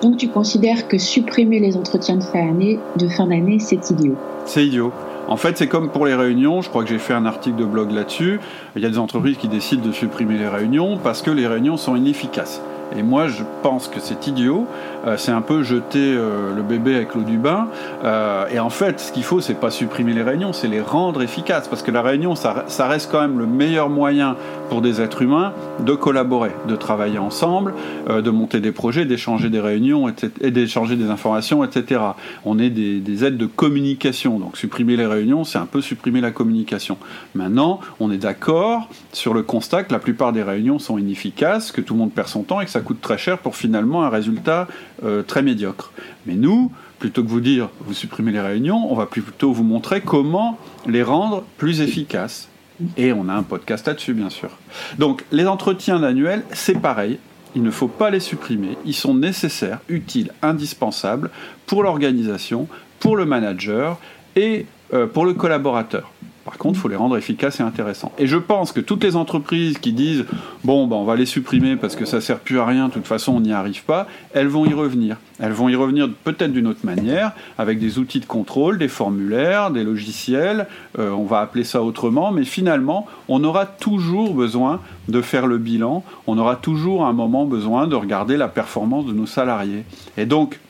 Donc 0.03 0.17
tu 0.17 0.29
considères 0.29 0.89
que 0.89 0.99
supprimer 0.99 1.61
les 1.61 1.77
entretiens 1.77 2.17
de 2.17 2.23
fin 2.23 2.47
d'année, 2.47 2.79
de 2.97 3.09
fin 3.09 3.27
d'année, 3.27 3.59
c'est 3.59 3.91
idiot 3.91 4.15
C'est 4.45 4.67
idiot. 4.67 4.93
En 5.29 5.37
fait, 5.37 5.59
c'est 5.59 5.67
comme 5.67 5.91
pour 5.91 6.07
les 6.07 6.15
réunions. 6.15 6.63
Je 6.63 6.69
crois 6.69 6.85
que 6.85 6.89
j'ai 6.89 6.99
fait 6.99 7.13
un 7.13 7.27
article 7.27 7.57
de 7.57 7.65
blog 7.65 7.91
là-dessus. 7.91 8.39
Il 8.77 8.83
y 8.83 8.87
a 8.87 8.89
des 8.89 8.99
entreprises 8.99 9.37
qui 9.37 9.49
décident 9.49 9.85
de 9.85 9.93
supprimer 9.93 10.39
les 10.39 10.49
réunions 10.49 10.99
parce 11.03 11.21
que 11.21 11.31
les 11.31 11.47
réunions 11.47 11.77
sont 11.77 11.97
inefficaces. 11.97 12.63
Et 12.95 13.03
moi, 13.03 13.27
je 13.27 13.43
pense 13.63 13.89
que 13.89 14.01
c'est 14.01 14.27
idiot. 14.27 14.67
Euh, 15.07 15.17
c'est 15.17 15.33
un 15.33 15.41
peu 15.41 15.63
jeter 15.63 16.15
euh, 16.15 16.55
le 16.55 16.63
bébé 16.63 16.95
avec 16.95 17.15
l'eau 17.15 17.23
du 17.23 17.39
bain. 17.39 17.69
Euh, 18.05 18.47
et 18.53 18.59
en 18.59 18.71
fait, 18.71 19.01
ce 19.01 19.13
qu'il 19.13 19.25
faut, 19.25 19.41
c'est 19.41 19.55
pas 19.55 19.71
supprimer 19.71 20.13
les 20.13 20.23
réunions, 20.23 20.53
c'est 20.53 20.69
les 20.69 20.81
rendre 20.81 21.23
efficaces. 21.23 21.69
Parce 21.69 21.83
que 21.83 21.91
la 21.91 22.03
réunion, 22.03 22.35
ça, 22.35 22.65
reste 22.81 23.11
quand 23.11 23.21
même 23.21 23.39
le 23.39 23.47
meilleur 23.47 23.89
moyen 23.89 24.37
pour 24.69 24.83
des 24.83 25.01
êtres 25.01 25.23
humains 25.23 25.53
de 25.81 25.95
collaborer, 25.95 26.51
de 26.69 26.77
travailler 26.77 27.19
ensemble, 27.19 27.75
de 28.09 28.31
monter 28.31 28.61
des 28.61 28.73
projets, 28.73 29.05
d'échanger 29.05 29.49
des 29.49 29.61
réunions 29.61 30.09
et 30.41 30.51
d'échanger 30.51 30.97
des 30.97 31.09
informations, 31.09 31.63
etc. 31.63 32.01
On 32.45 32.59
est 32.59 32.71
des, 32.71 32.99
des 32.99 33.25
aides 33.25 33.37
de 33.37 33.47
communication. 33.47 34.39
Donc 34.39 34.57
supprimer 34.57 34.97
les 34.97 35.07
réunions, 35.07 35.45
c'est 35.45 35.59
un 35.59 35.67
peu 35.67 35.81
supprimer 35.81 36.21
la 36.21 36.31
communication. 36.31 36.99
Maintenant, 37.35 37.81
on 38.01 38.11
est 38.11 38.19
d'accord 38.19 38.89
sur 39.13 39.35
le 39.35 39.43
constat 39.43 39.85
que 39.85 39.93
la 39.93 39.99
plupart 39.99 40.33
des 40.33 40.43
réunions 40.43 40.79
sont 40.79 40.99
inefficaces, 40.99 41.73
que 41.73 41.81
tout 41.81 41.95
le 41.95 42.01
monde 42.01 42.13
perd 42.13 42.29
son 42.29 42.43
temps 42.43 42.61
et 42.61 42.65
que 42.65 42.71
ça 42.77 42.83
coûte 42.83 43.01
très 43.01 43.17
cher 43.17 43.39
pour 43.39 43.57
finalement 43.57 44.05
un 44.05 44.11
résultat 44.11 44.69
euh, 45.03 45.23
très 45.23 45.41
médiocre. 45.41 45.93
Mais 46.27 46.35
nous, 46.35 46.71
plutôt 46.99 47.25
que 47.25 47.29
vous 47.29 47.41
dire 47.41 47.71
vous 47.81 47.95
supprimez 47.95 48.33
les 48.33 48.41
réunions, 48.41 48.93
on 48.93 48.95
va 48.95 49.07
plutôt 49.07 49.51
vous 49.51 49.65
montrer 49.65 50.03
comment 50.03 50.59
les 50.87 51.03
rendre 51.03 51.43
plus 51.57 51.81
efficaces. 51.81 52.51
Et 52.99 53.15
on 53.15 53.31
a 53.31 53.33
un 53.33 53.43
podcast 53.43 53.87
là-dessus, 53.87 54.13
bien 54.13 54.29
sûr. 54.29 54.51
Donc, 54.99 55.25
les 55.33 55.47
entretiens 55.47 56.03
annuels, 56.03 56.45
c'est 56.53 56.79
pareil. 56.79 57.19
Il 57.55 57.63
ne 57.63 57.71
faut 57.71 57.89
pas 57.89 58.11
les 58.11 58.21
supprimer. 58.21 58.77
Ils 58.85 58.95
sont 58.95 59.15
nécessaires, 59.15 59.79
utiles, 59.89 60.31
indispensables 60.43 61.31
pour 61.65 61.83
l'organisation, 61.83 62.69
pour 62.99 63.17
le 63.17 63.25
manager 63.25 63.99
et 64.37 64.67
euh, 64.93 65.07
pour 65.07 65.25
le 65.25 65.33
collaborateur. 65.33 66.13
Par 66.47 66.59
contre, 66.59 66.79
il 66.79 66.81
faut 66.81 66.89
les 66.89 66.97
rendre 66.97 67.17
efficaces 67.17 67.59
et 67.59 67.65
intéressants. 67.65 68.13
Et 68.19 68.29
je 68.29 68.37
pense 68.37 68.71
que 68.71 68.79
toutes 68.79 69.03
les 69.03 69.17
entreprises 69.17 69.79
qui 69.79 69.93
disent 69.93 70.25
bon, 70.63 70.87
ben, 70.87 70.95
on 70.95 71.05
va 71.05 71.17
les 71.17 71.27
supprimer 71.27 71.75
parce 71.75 71.97
que 71.97 72.05
ça 72.05 72.21
sert 72.21 72.39
plus 72.39 72.61
à 72.61 72.65
rien, 72.65 72.87
de 72.87 72.93
toute 72.93 73.07
façon 73.07 73.33
on 73.33 73.41
n'y 73.41 73.53
arrive 73.53 73.83
pas, 73.83 74.07
elles 74.33 74.47
vont 74.47 74.65
y 74.65 74.73
revenir. 74.73 75.17
Elles 75.41 75.53
vont 75.53 75.69
y 75.69 75.75
revenir 75.75 76.09
peut-être 76.23 76.53
d'une 76.53 76.69
autre 76.69 76.85
manière, 76.85 77.33
avec 77.59 77.81
des 77.81 77.99
outils 77.99 78.21
de 78.21 78.27
contrôle, 78.27 78.79
des 78.79 78.87
formulaires, 78.87 79.73
des 79.73 79.83
logiciels, 79.83 80.69
euh, 81.01 81.11
on 81.11 81.25
va 81.25 81.41
appeler 81.41 81.65
ça 81.65 81.83
autrement, 81.83 82.31
mais 82.31 82.45
finalement, 82.45 83.09
on 83.29 83.43
aura 83.43 83.67
toujours 83.67 84.33
besoin 84.33 84.81
de 85.09 85.21
faire 85.21 85.49
le 85.49 85.59
bilan, 85.59 86.05
on 86.29 86.39
aura 86.39 86.55
toujours 86.55 87.05
un 87.07 87.13
moment 87.13 87.45
besoin 87.45 87.89
de 87.89 87.97
regarder 87.97 88.37
la 88.37 88.49
performance 88.49 89.05
de 89.05 89.13
nos 89.13 89.27
salariés. 89.27 89.85
Et 90.17 90.27
donc, 90.27 90.61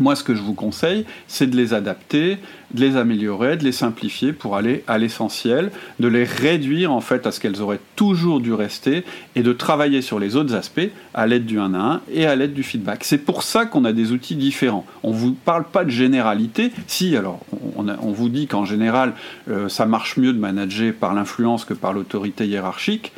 moi, 0.00 0.16
ce 0.16 0.24
que 0.24 0.34
je 0.34 0.42
vous 0.42 0.54
conseille, 0.54 1.04
c'est 1.26 1.48
de 1.48 1.56
les 1.56 1.74
adapter, 1.74 2.38
de 2.72 2.80
les 2.80 2.96
améliorer, 2.96 3.56
de 3.56 3.64
les 3.64 3.72
simplifier 3.72 4.32
pour 4.32 4.56
aller 4.56 4.84
à 4.86 4.98
l'essentiel, 4.98 5.70
de 6.00 6.08
les 6.08 6.24
réduire 6.24 6.92
en 6.92 7.00
fait 7.00 7.26
à 7.26 7.32
ce 7.32 7.40
qu'elles 7.40 7.62
auraient 7.62 7.80
toujours 7.96 8.40
dû 8.40 8.52
rester 8.52 9.04
et 9.36 9.42
de 9.42 9.52
travailler 9.52 10.02
sur 10.02 10.18
les 10.18 10.36
autres 10.36 10.54
aspects 10.54 10.90
à 11.14 11.26
l'aide 11.26 11.46
du 11.46 11.58
1 11.58 11.74
à 11.74 11.78
1 11.78 12.00
et 12.12 12.26
à 12.26 12.36
l'aide 12.36 12.54
du 12.54 12.62
feedback. 12.62 13.04
C'est 13.04 13.18
pour 13.18 13.42
ça 13.42 13.66
qu'on 13.66 13.84
a 13.84 13.92
des 13.92 14.12
outils 14.12 14.36
différents. 14.36 14.86
On 15.02 15.12
ne 15.12 15.16
vous 15.16 15.32
parle 15.32 15.64
pas 15.64 15.84
de 15.84 15.90
généralité. 15.90 16.72
Si, 16.86 17.16
alors, 17.16 17.40
on, 17.76 18.12
vous 18.12 18.28
dit 18.28 18.46
qu'en 18.46 18.64
général, 18.64 19.14
euh, 19.50 19.68
ça 19.68 19.86
marche 19.86 20.16
mieux 20.16 20.32
de 20.32 20.38
manager 20.38 20.92
par 20.92 21.14
l'influence 21.14 21.64
que 21.64 21.74
par 21.74 21.92
l'autorité 21.92 22.46
hiérarchique. 22.46 23.12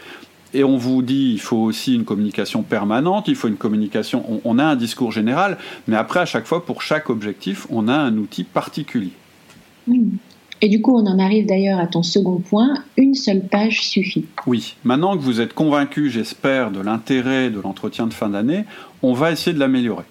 Et 0.53 0.65
on 0.65 0.77
vous 0.77 1.03
dit, 1.03 1.31
il 1.33 1.41
faut 1.41 1.59
aussi 1.59 1.95
une 1.95 2.05
communication 2.05 2.63
permanente, 2.63 3.29
il 3.29 3.37
faut 3.37 3.49
une 3.49 3.57
communication, 3.57 4.41
on, 4.45 4.59
a 4.59 4.65
un 4.65 4.77
discours 4.77 5.13
général, 5.13 5.59
mais 5.87 5.97
après, 5.97 6.21
à 6.21 6.27
chaque 6.27 6.47
fois, 6.47 6.65
pour 6.67 6.83
chaque 6.83 7.09
objectif, 7.09 7.67
on 7.71 7.87
a 7.87 7.95
un 7.95 8.17
outil 8.17 8.43
particulier. 8.43 9.13
Et 10.63 10.69
du 10.69 10.83
coup, 10.83 10.97
on 10.97 11.07
en 11.07 11.19
arrive 11.19 11.47
d'ailleurs 11.47 11.79
à 11.79 11.87
ton 11.87 12.03
second 12.03 12.39
point, 12.39 12.75
une 12.97 13.15
seule 13.15 13.43
page 13.43 13.83
suffit. 13.83 14.27
Oui, 14.47 14.75
maintenant 14.85 15.17
que 15.17 15.23
vous 15.23 15.41
êtes 15.41 15.55
convaincu, 15.55 16.11
j'espère, 16.11 16.71
de 16.71 16.81
l'intérêt 16.81 17.51
de 17.51 17.61
l'entretien 17.61 18.07
de 18.07 18.13
fin 18.13 18.29
d'année, 18.29 18.65
on 19.03 19.15
va 19.15 19.31
essayer 19.31 19.55
de 19.55 19.61
l'améliorer. 19.61 20.05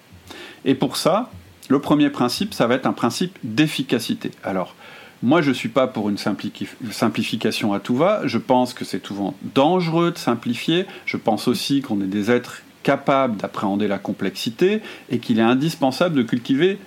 Et 0.64 0.74
pour 0.74 0.96
ça, 0.96 1.30
le 1.68 1.78
premier 1.78 2.10
principe, 2.10 2.54
ça 2.54 2.66
va 2.66 2.74
être 2.74 2.86
un 2.86 2.92
principe 2.92 3.38
d'efficacité. 3.44 4.32
Alors, 4.42 4.74
moi, 5.22 5.42
je 5.42 5.50
ne 5.50 5.54
suis 5.54 5.68
pas 5.68 5.86
pour 5.86 6.08
une 6.08 6.16
simplification 6.16 7.74
à 7.74 7.80
tout 7.80 7.94
va. 7.94 8.22
Je 8.26 8.38
pense 8.38 8.72
que 8.72 8.86
c'est 8.86 9.04
souvent 9.04 9.34
dangereux 9.54 10.12
de 10.12 10.18
simplifier. 10.18 10.86
Je 11.04 11.18
pense 11.18 11.46
aussi 11.46 11.82
qu'on 11.82 12.00
est 12.00 12.06
des 12.06 12.30
êtres 12.30 12.62
capables 12.82 13.36
d'appréhender 13.36 13.86
la 13.86 13.98
complexité 13.98 14.80
et 15.10 15.18
qu'il 15.18 15.38
est 15.38 15.42
indispensable 15.42 16.16
de 16.16 16.22
cultiver 16.22 16.78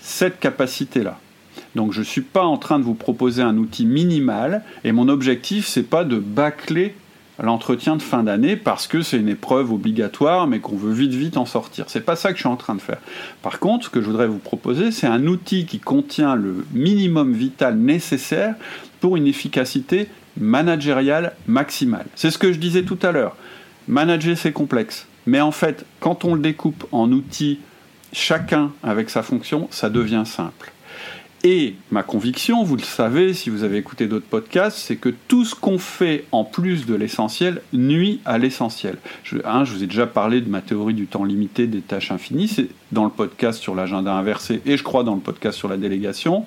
cette 0.00 0.38
capacité-là. 0.40 1.18
Donc 1.74 1.92
je 1.92 2.00
ne 2.00 2.04
suis 2.04 2.20
pas 2.20 2.44
en 2.44 2.58
train 2.58 2.78
de 2.78 2.84
vous 2.84 2.94
proposer 2.94 3.42
un 3.42 3.56
outil 3.56 3.86
minimal 3.86 4.62
et 4.84 4.92
mon 4.92 5.08
objectif 5.08 5.66
c'est 5.66 5.82
pas 5.82 6.04
de 6.04 6.18
bâcler 6.18 6.94
l'entretien 7.42 7.96
de 7.96 8.02
fin 8.02 8.22
d'année 8.22 8.56
parce 8.56 8.86
que 8.86 9.02
c'est 9.02 9.18
une 9.18 9.28
épreuve 9.28 9.72
obligatoire 9.72 10.46
mais 10.46 10.60
qu'on 10.60 10.76
veut 10.76 10.92
vite 10.92 11.12
vite 11.12 11.36
en 11.36 11.46
sortir. 11.46 11.86
C'est 11.88 12.04
pas 12.04 12.16
ça 12.16 12.30
que 12.30 12.36
je 12.36 12.42
suis 12.42 12.48
en 12.48 12.56
train 12.56 12.74
de 12.74 12.80
faire. 12.80 12.98
Par 13.42 13.58
contre, 13.58 13.86
ce 13.86 13.90
que 13.90 14.00
je 14.00 14.06
voudrais 14.06 14.26
vous 14.26 14.38
proposer, 14.38 14.90
c'est 14.90 15.06
un 15.06 15.26
outil 15.26 15.66
qui 15.66 15.78
contient 15.78 16.34
le 16.34 16.66
minimum 16.72 17.32
vital 17.32 17.76
nécessaire 17.76 18.54
pour 19.00 19.16
une 19.16 19.26
efficacité 19.26 20.08
managériale 20.38 21.34
maximale. 21.46 22.06
C'est 22.14 22.30
ce 22.30 22.38
que 22.38 22.52
je 22.52 22.58
disais 22.58 22.82
tout 22.82 22.98
à 23.02 23.12
l'heure. 23.12 23.36
Manager 23.88 24.36
c'est 24.36 24.52
complexe, 24.52 25.06
mais 25.26 25.40
en 25.40 25.50
fait, 25.50 25.84
quand 26.00 26.24
on 26.24 26.34
le 26.34 26.40
découpe 26.40 26.86
en 26.92 27.10
outils 27.10 27.58
chacun 28.12 28.72
avec 28.82 29.10
sa 29.10 29.22
fonction, 29.22 29.68
ça 29.70 29.90
devient 29.90 30.22
simple. 30.24 30.72
Et 31.42 31.74
ma 31.90 32.02
conviction, 32.02 32.64
vous 32.64 32.76
le 32.76 32.82
savez 32.82 33.32
si 33.32 33.48
vous 33.48 33.64
avez 33.64 33.78
écouté 33.78 34.06
d'autres 34.06 34.26
podcasts, 34.26 34.76
c'est 34.76 34.96
que 34.96 35.08
tout 35.08 35.46
ce 35.46 35.54
qu'on 35.54 35.78
fait 35.78 36.24
en 36.32 36.44
plus 36.44 36.84
de 36.84 36.94
l'essentiel 36.94 37.62
nuit 37.72 38.20
à 38.26 38.36
l'essentiel. 38.36 38.98
Je, 39.24 39.38
je 39.38 39.72
vous 39.72 39.82
ai 39.82 39.86
déjà 39.86 40.06
parlé 40.06 40.42
de 40.42 40.50
ma 40.50 40.60
théorie 40.60 40.92
du 40.92 41.06
temps 41.06 41.24
limité 41.24 41.66
des 41.66 41.80
tâches 41.80 42.10
infinies, 42.10 42.48
c'est 42.48 42.68
dans 42.92 43.04
le 43.04 43.10
podcast 43.10 43.58
sur 43.58 43.74
l'agenda 43.74 44.12
inversé 44.12 44.60
et 44.66 44.76
je 44.76 44.82
crois 44.82 45.02
dans 45.02 45.14
le 45.14 45.22
podcast 45.22 45.56
sur 45.56 45.68
la 45.68 45.78
délégation. 45.78 46.44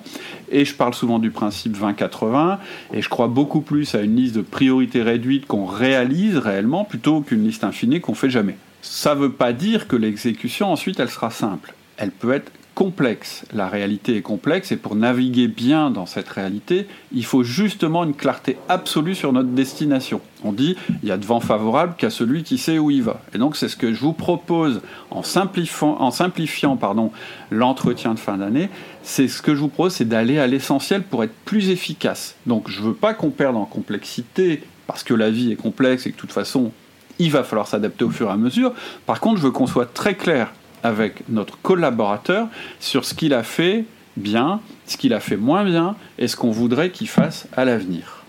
Et 0.52 0.64
je 0.64 0.74
parle 0.76 0.94
souvent 0.94 1.18
du 1.18 1.32
principe 1.32 1.76
20-80 1.76 2.58
et 2.92 3.02
je 3.02 3.08
crois 3.08 3.26
beaucoup 3.26 3.62
plus 3.62 3.96
à 3.96 4.00
une 4.00 4.14
liste 4.14 4.36
de 4.36 4.42
priorités 4.42 5.02
réduites 5.02 5.46
qu'on 5.46 5.66
réalise 5.66 6.36
réellement 6.36 6.84
plutôt 6.84 7.20
qu'une 7.20 7.42
liste 7.42 7.64
infinie 7.64 8.00
qu'on 8.00 8.14
fait 8.14 8.30
jamais. 8.30 8.56
Ça 8.80 9.16
ne 9.16 9.20
veut 9.22 9.32
pas 9.32 9.52
dire 9.52 9.88
que 9.88 9.96
l'exécution 9.96 10.70
ensuite 10.70 11.00
elle 11.00 11.10
sera 11.10 11.30
simple. 11.30 11.74
Elle 11.96 12.12
peut 12.12 12.32
être 12.32 12.52
complexe. 12.74 13.44
La 13.52 13.68
réalité 13.68 14.16
est 14.16 14.22
complexe 14.22 14.72
et 14.72 14.76
pour 14.76 14.96
naviguer 14.96 15.48
bien 15.48 15.90
dans 15.90 16.06
cette 16.06 16.28
réalité, 16.28 16.86
il 17.12 17.24
faut 17.24 17.42
justement 17.42 18.04
une 18.04 18.14
clarté 18.14 18.56
absolue 18.68 19.14
sur 19.14 19.32
notre 19.32 19.50
destination. 19.50 20.20
On 20.42 20.52
dit 20.52 20.76
il 21.02 21.08
y 21.08 21.12
a 21.12 21.16
de 21.16 21.24
vent 21.24 21.40
favorable 21.40 21.94
qu'à 21.96 22.10
celui 22.10 22.42
qui 22.42 22.58
sait 22.58 22.78
où 22.78 22.90
il 22.90 23.02
va. 23.02 23.20
Et 23.34 23.38
donc 23.38 23.56
c'est 23.56 23.68
ce 23.68 23.76
que 23.76 23.92
je 23.92 24.00
vous 24.00 24.12
propose 24.12 24.80
en 25.10 25.22
simplifiant, 25.22 25.96
en 26.00 26.10
simplifiant 26.10 26.76
pardon, 26.76 27.12
l'entretien 27.50 28.14
de 28.14 28.18
fin 28.18 28.36
d'année. 28.36 28.68
C'est 29.02 29.28
ce 29.28 29.40
que 29.40 29.54
je 29.54 29.60
vous 29.60 29.68
propose, 29.68 29.94
c'est 29.94 30.08
d'aller 30.08 30.38
à 30.38 30.46
l'essentiel 30.46 31.02
pour 31.02 31.22
être 31.24 31.34
plus 31.44 31.70
efficace. 31.70 32.36
Donc 32.46 32.68
je 32.68 32.80
ne 32.80 32.88
veux 32.88 32.94
pas 32.94 33.14
qu'on 33.14 33.30
perde 33.30 33.56
en 33.56 33.66
complexité 33.66 34.62
parce 34.86 35.02
que 35.02 35.14
la 35.14 35.30
vie 35.30 35.52
est 35.52 35.56
complexe 35.56 36.06
et 36.06 36.10
que 36.10 36.16
de 36.16 36.20
toute 36.20 36.32
façon 36.32 36.72
il 37.18 37.30
va 37.30 37.44
falloir 37.44 37.68
s'adapter 37.68 38.04
au 38.04 38.10
fur 38.10 38.28
et 38.28 38.32
à 38.32 38.36
mesure. 38.36 38.72
Par 39.06 39.20
contre, 39.20 39.38
je 39.38 39.44
veux 39.44 39.52
qu'on 39.52 39.68
soit 39.68 39.92
très 39.92 40.14
clair 40.14 40.52
avec 40.84 41.28
notre 41.28 41.58
collaborateur 41.60 42.48
sur 42.78 43.04
ce 43.04 43.14
qu'il 43.14 43.34
a 43.34 43.42
fait 43.42 43.84
bien, 44.16 44.60
ce 44.86 44.96
qu'il 44.96 45.12
a 45.12 45.18
fait 45.18 45.36
moins 45.36 45.64
bien 45.64 45.96
et 46.18 46.28
ce 46.28 46.36
qu'on 46.36 46.52
voudrait 46.52 46.90
qu'il 46.90 47.08
fasse 47.08 47.48
à 47.56 47.64
l'avenir. 47.64 48.24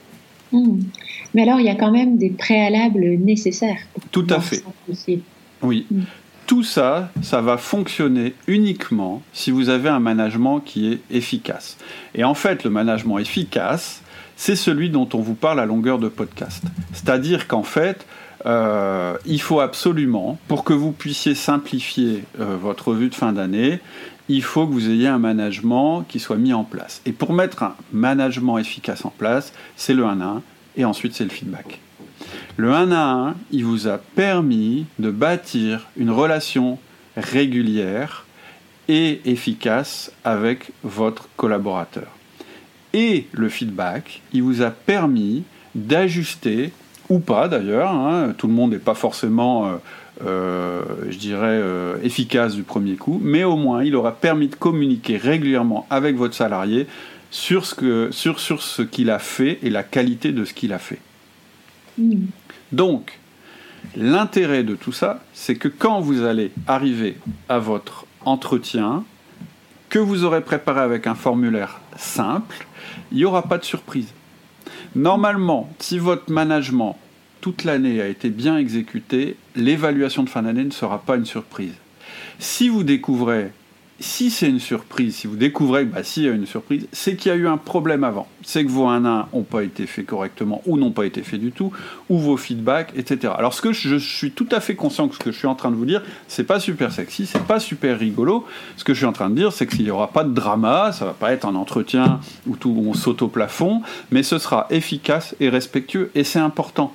Hmm. 0.51 0.79
Mais 1.33 1.43
alors, 1.43 1.59
il 1.59 1.65
y 1.65 1.69
a 1.69 1.75
quand 1.75 1.91
même 1.91 2.17
des 2.17 2.29
préalables 2.29 3.05
nécessaires. 3.19 3.77
Tout 4.11 4.25
à 4.29 4.39
fait. 4.39 4.63
Oui. 5.61 5.85
Hmm. 5.91 6.03
Tout 6.47 6.63
ça, 6.63 7.11
ça 7.21 7.41
va 7.41 7.57
fonctionner 7.57 8.35
uniquement 8.47 9.21
si 9.33 9.51
vous 9.51 9.69
avez 9.69 9.89
un 9.89 9.99
management 9.99 10.59
qui 10.59 10.93
est 10.93 10.99
efficace. 11.09 11.77
Et 12.13 12.23
en 12.23 12.35
fait, 12.35 12.63
le 12.63 12.69
management 12.69 13.17
efficace, 13.17 14.03
c'est 14.35 14.55
celui 14.55 14.89
dont 14.89 15.09
on 15.13 15.19
vous 15.19 15.33
parle 15.33 15.59
à 15.59 15.65
longueur 15.65 15.97
de 15.97 16.07
podcast. 16.07 16.63
C'est-à-dire 16.93 17.47
qu'en 17.47 17.63
fait, 17.63 18.05
euh, 18.45 19.17
il 19.25 19.41
faut 19.41 19.59
absolument, 19.59 20.37
pour 20.47 20.63
que 20.63 20.73
vous 20.73 20.91
puissiez 20.91 21.35
simplifier 21.35 22.23
euh, 22.39 22.57
votre 22.61 22.89
revue 22.89 23.09
de 23.09 23.15
fin 23.15 23.33
d'année, 23.33 23.79
il 24.27 24.43
faut 24.43 24.67
que 24.67 24.73
vous 24.73 24.89
ayez 24.89 25.07
un 25.07 25.19
management 25.19 26.03
qui 26.07 26.19
soit 26.19 26.37
mis 26.37 26.53
en 26.53 26.63
place. 26.63 27.01
Et 27.05 27.11
pour 27.11 27.33
mettre 27.33 27.63
un 27.63 27.75
management 27.91 28.57
efficace 28.57 29.05
en 29.05 29.13
place, 29.15 29.53
c'est 29.75 29.93
le 29.93 30.05
1 30.05 30.21
à 30.21 30.25
1 30.25 30.41
et 30.77 30.85
ensuite 30.85 31.13
c'est 31.13 31.23
le 31.23 31.29
feedback. 31.29 31.79
Le 32.57 32.71
1 32.71 32.91
à 32.91 33.11
1, 33.11 33.35
il 33.51 33.65
vous 33.65 33.87
a 33.87 33.97
permis 33.97 34.85
de 34.99 35.11
bâtir 35.11 35.87
une 35.97 36.11
relation 36.11 36.79
régulière 37.17 38.25
et 38.87 39.21
efficace 39.25 40.11
avec 40.23 40.71
votre 40.83 41.27
collaborateur. 41.35 42.07
Et 42.93 43.27
le 43.31 43.49
feedback, 43.49 44.21
il 44.31 44.43
vous 44.43 44.61
a 44.61 44.69
permis 44.69 45.43
d'ajuster, 45.73 46.71
ou 47.09 47.19
pas 47.19 47.47
d'ailleurs, 47.47 47.91
hein, 47.91 48.33
tout 48.37 48.47
le 48.47 48.53
monde 48.53 48.71
n'est 48.71 48.79
pas 48.79 48.95
forcément... 48.95 49.67
Euh, 49.67 49.75
euh, 50.23 50.81
je 51.09 51.17
dirais, 51.17 51.59
euh, 51.61 51.97
efficace 52.01 52.55
du 52.55 52.63
premier 52.63 52.95
coup, 52.95 53.19
mais 53.21 53.43
au 53.43 53.57
moins 53.57 53.83
il 53.83 53.97
aura 53.97 54.13
permis 54.13 54.47
de 54.47 54.55
communiquer 54.55 55.17
régulièrement 55.17 55.85
avec 55.89 56.15
votre 56.15 56.33
salarié 56.33 56.87
sur 57.31 57.65
ce, 57.65 57.75
que, 57.75 58.09
sur, 58.11 58.39
sur 58.39 58.61
ce 58.61 58.81
qu'il 58.81 59.09
a 59.09 59.19
fait 59.19 59.59
et 59.61 59.69
la 59.69 59.83
qualité 59.83 60.31
de 60.31 60.45
ce 60.45 60.53
qu'il 60.53 60.71
a 60.71 60.79
fait. 60.79 60.99
Mm. 61.97 62.27
Donc, 62.71 63.19
l'intérêt 63.97 64.63
de 64.63 64.75
tout 64.75 64.93
ça, 64.93 65.21
c'est 65.33 65.55
que 65.55 65.67
quand 65.67 65.99
vous 65.99 66.23
allez 66.23 66.51
arriver 66.65 67.17
à 67.49 67.59
votre 67.59 68.05
entretien, 68.23 69.03
que 69.89 69.99
vous 69.99 70.23
aurez 70.23 70.41
préparé 70.41 70.79
avec 70.79 71.07
un 71.07 71.15
formulaire 71.15 71.81
simple, 71.97 72.65
il 73.11 73.17
n'y 73.17 73.25
aura 73.25 73.43
pas 73.43 73.57
de 73.57 73.65
surprise. 73.65 74.07
Normalement, 74.95 75.69
si 75.79 75.99
votre 75.99 76.31
management 76.31 76.97
toute 77.41 77.65
l'année 77.65 78.01
a 78.01 78.07
été 78.07 78.29
bien 78.29 78.57
exécutée, 78.57 79.35
l'évaluation 79.55 80.23
de 80.23 80.29
fin 80.29 80.43
d'année 80.43 80.63
ne 80.63 80.71
sera 80.71 80.99
pas 80.99 81.17
une 81.17 81.25
surprise. 81.25 81.73
Si 82.39 82.69
vous 82.69 82.83
découvrez, 82.83 83.51
si 83.99 84.29
c'est 84.29 84.49
une 84.49 84.59
surprise, 84.59 85.15
si 85.15 85.27
vous 85.27 85.37
découvrez 85.37 85.85
que 85.85 85.93
bah, 85.93 86.03
s'il 86.03 86.23
y 86.23 86.27
a 86.27 86.31
une 86.31 86.45
surprise, 86.45 86.87
c'est 86.91 87.15
qu'il 87.15 87.31
y 87.31 87.35
a 87.35 87.37
eu 87.37 87.47
un 87.47 87.57
problème 87.57 88.03
avant. 88.03 88.27
C'est 88.43 88.65
que 88.65 88.69
vos 88.69 88.87
1 88.87 89.05
1 89.05 89.27
n'ont 89.33 89.43
pas 89.43 89.63
été 89.63 89.87
faits 89.87 90.05
correctement 90.05 90.61
ou 90.65 90.77
n'ont 90.77 90.91
pas 90.91 91.05
été 91.05 91.23
faits 91.23 91.39
du 91.39 91.51
tout, 91.51 91.71
ou 92.09 92.17
vos 92.17 92.35
feedbacks, 92.35 92.91
etc. 92.95 93.33
Alors 93.37 93.53
ce 93.53 93.61
que 93.61 93.71
je 93.71 93.95
suis 93.95 94.31
tout 94.31 94.49
à 94.51 94.59
fait 94.59 94.75
conscient 94.75 95.07
que 95.07 95.15
ce 95.15 95.19
que 95.19 95.31
je 95.31 95.37
suis 95.37 95.47
en 95.47 95.55
train 95.55 95.71
de 95.71 95.75
vous 95.75 95.85
dire, 95.85 96.01
c'est 96.27 96.43
pas 96.43 96.59
super 96.59 96.91
sexy, 96.91 97.25
c'est 97.25 97.43
pas 97.43 97.59
super 97.59 97.97
rigolo. 97.97 98.45
Ce 98.75 98.83
que 98.83 98.93
je 98.93 98.99
suis 98.99 99.07
en 99.07 99.13
train 99.13 99.29
de 99.29 99.35
dire, 99.35 99.53
c'est 99.53 99.65
qu'il 99.65 99.83
n'y 99.83 99.91
aura 99.91 100.09
pas 100.09 100.23
de 100.23 100.33
drama, 100.33 100.91
ça 100.91 101.05
va 101.05 101.13
pas 101.13 101.31
être 101.31 101.45
un 101.45 101.55
entretien 101.55 102.19
où 102.47 102.57
tout 102.57 102.75
on 102.85 102.93
saute 102.93 103.21
au 103.21 103.29
plafond, 103.29 103.81
mais 104.11 104.23
ce 104.23 104.37
sera 104.39 104.67
efficace 104.69 105.35
et 105.39 105.49
respectueux, 105.49 106.11
et 106.15 106.23
c'est 106.23 106.39
important 106.39 106.93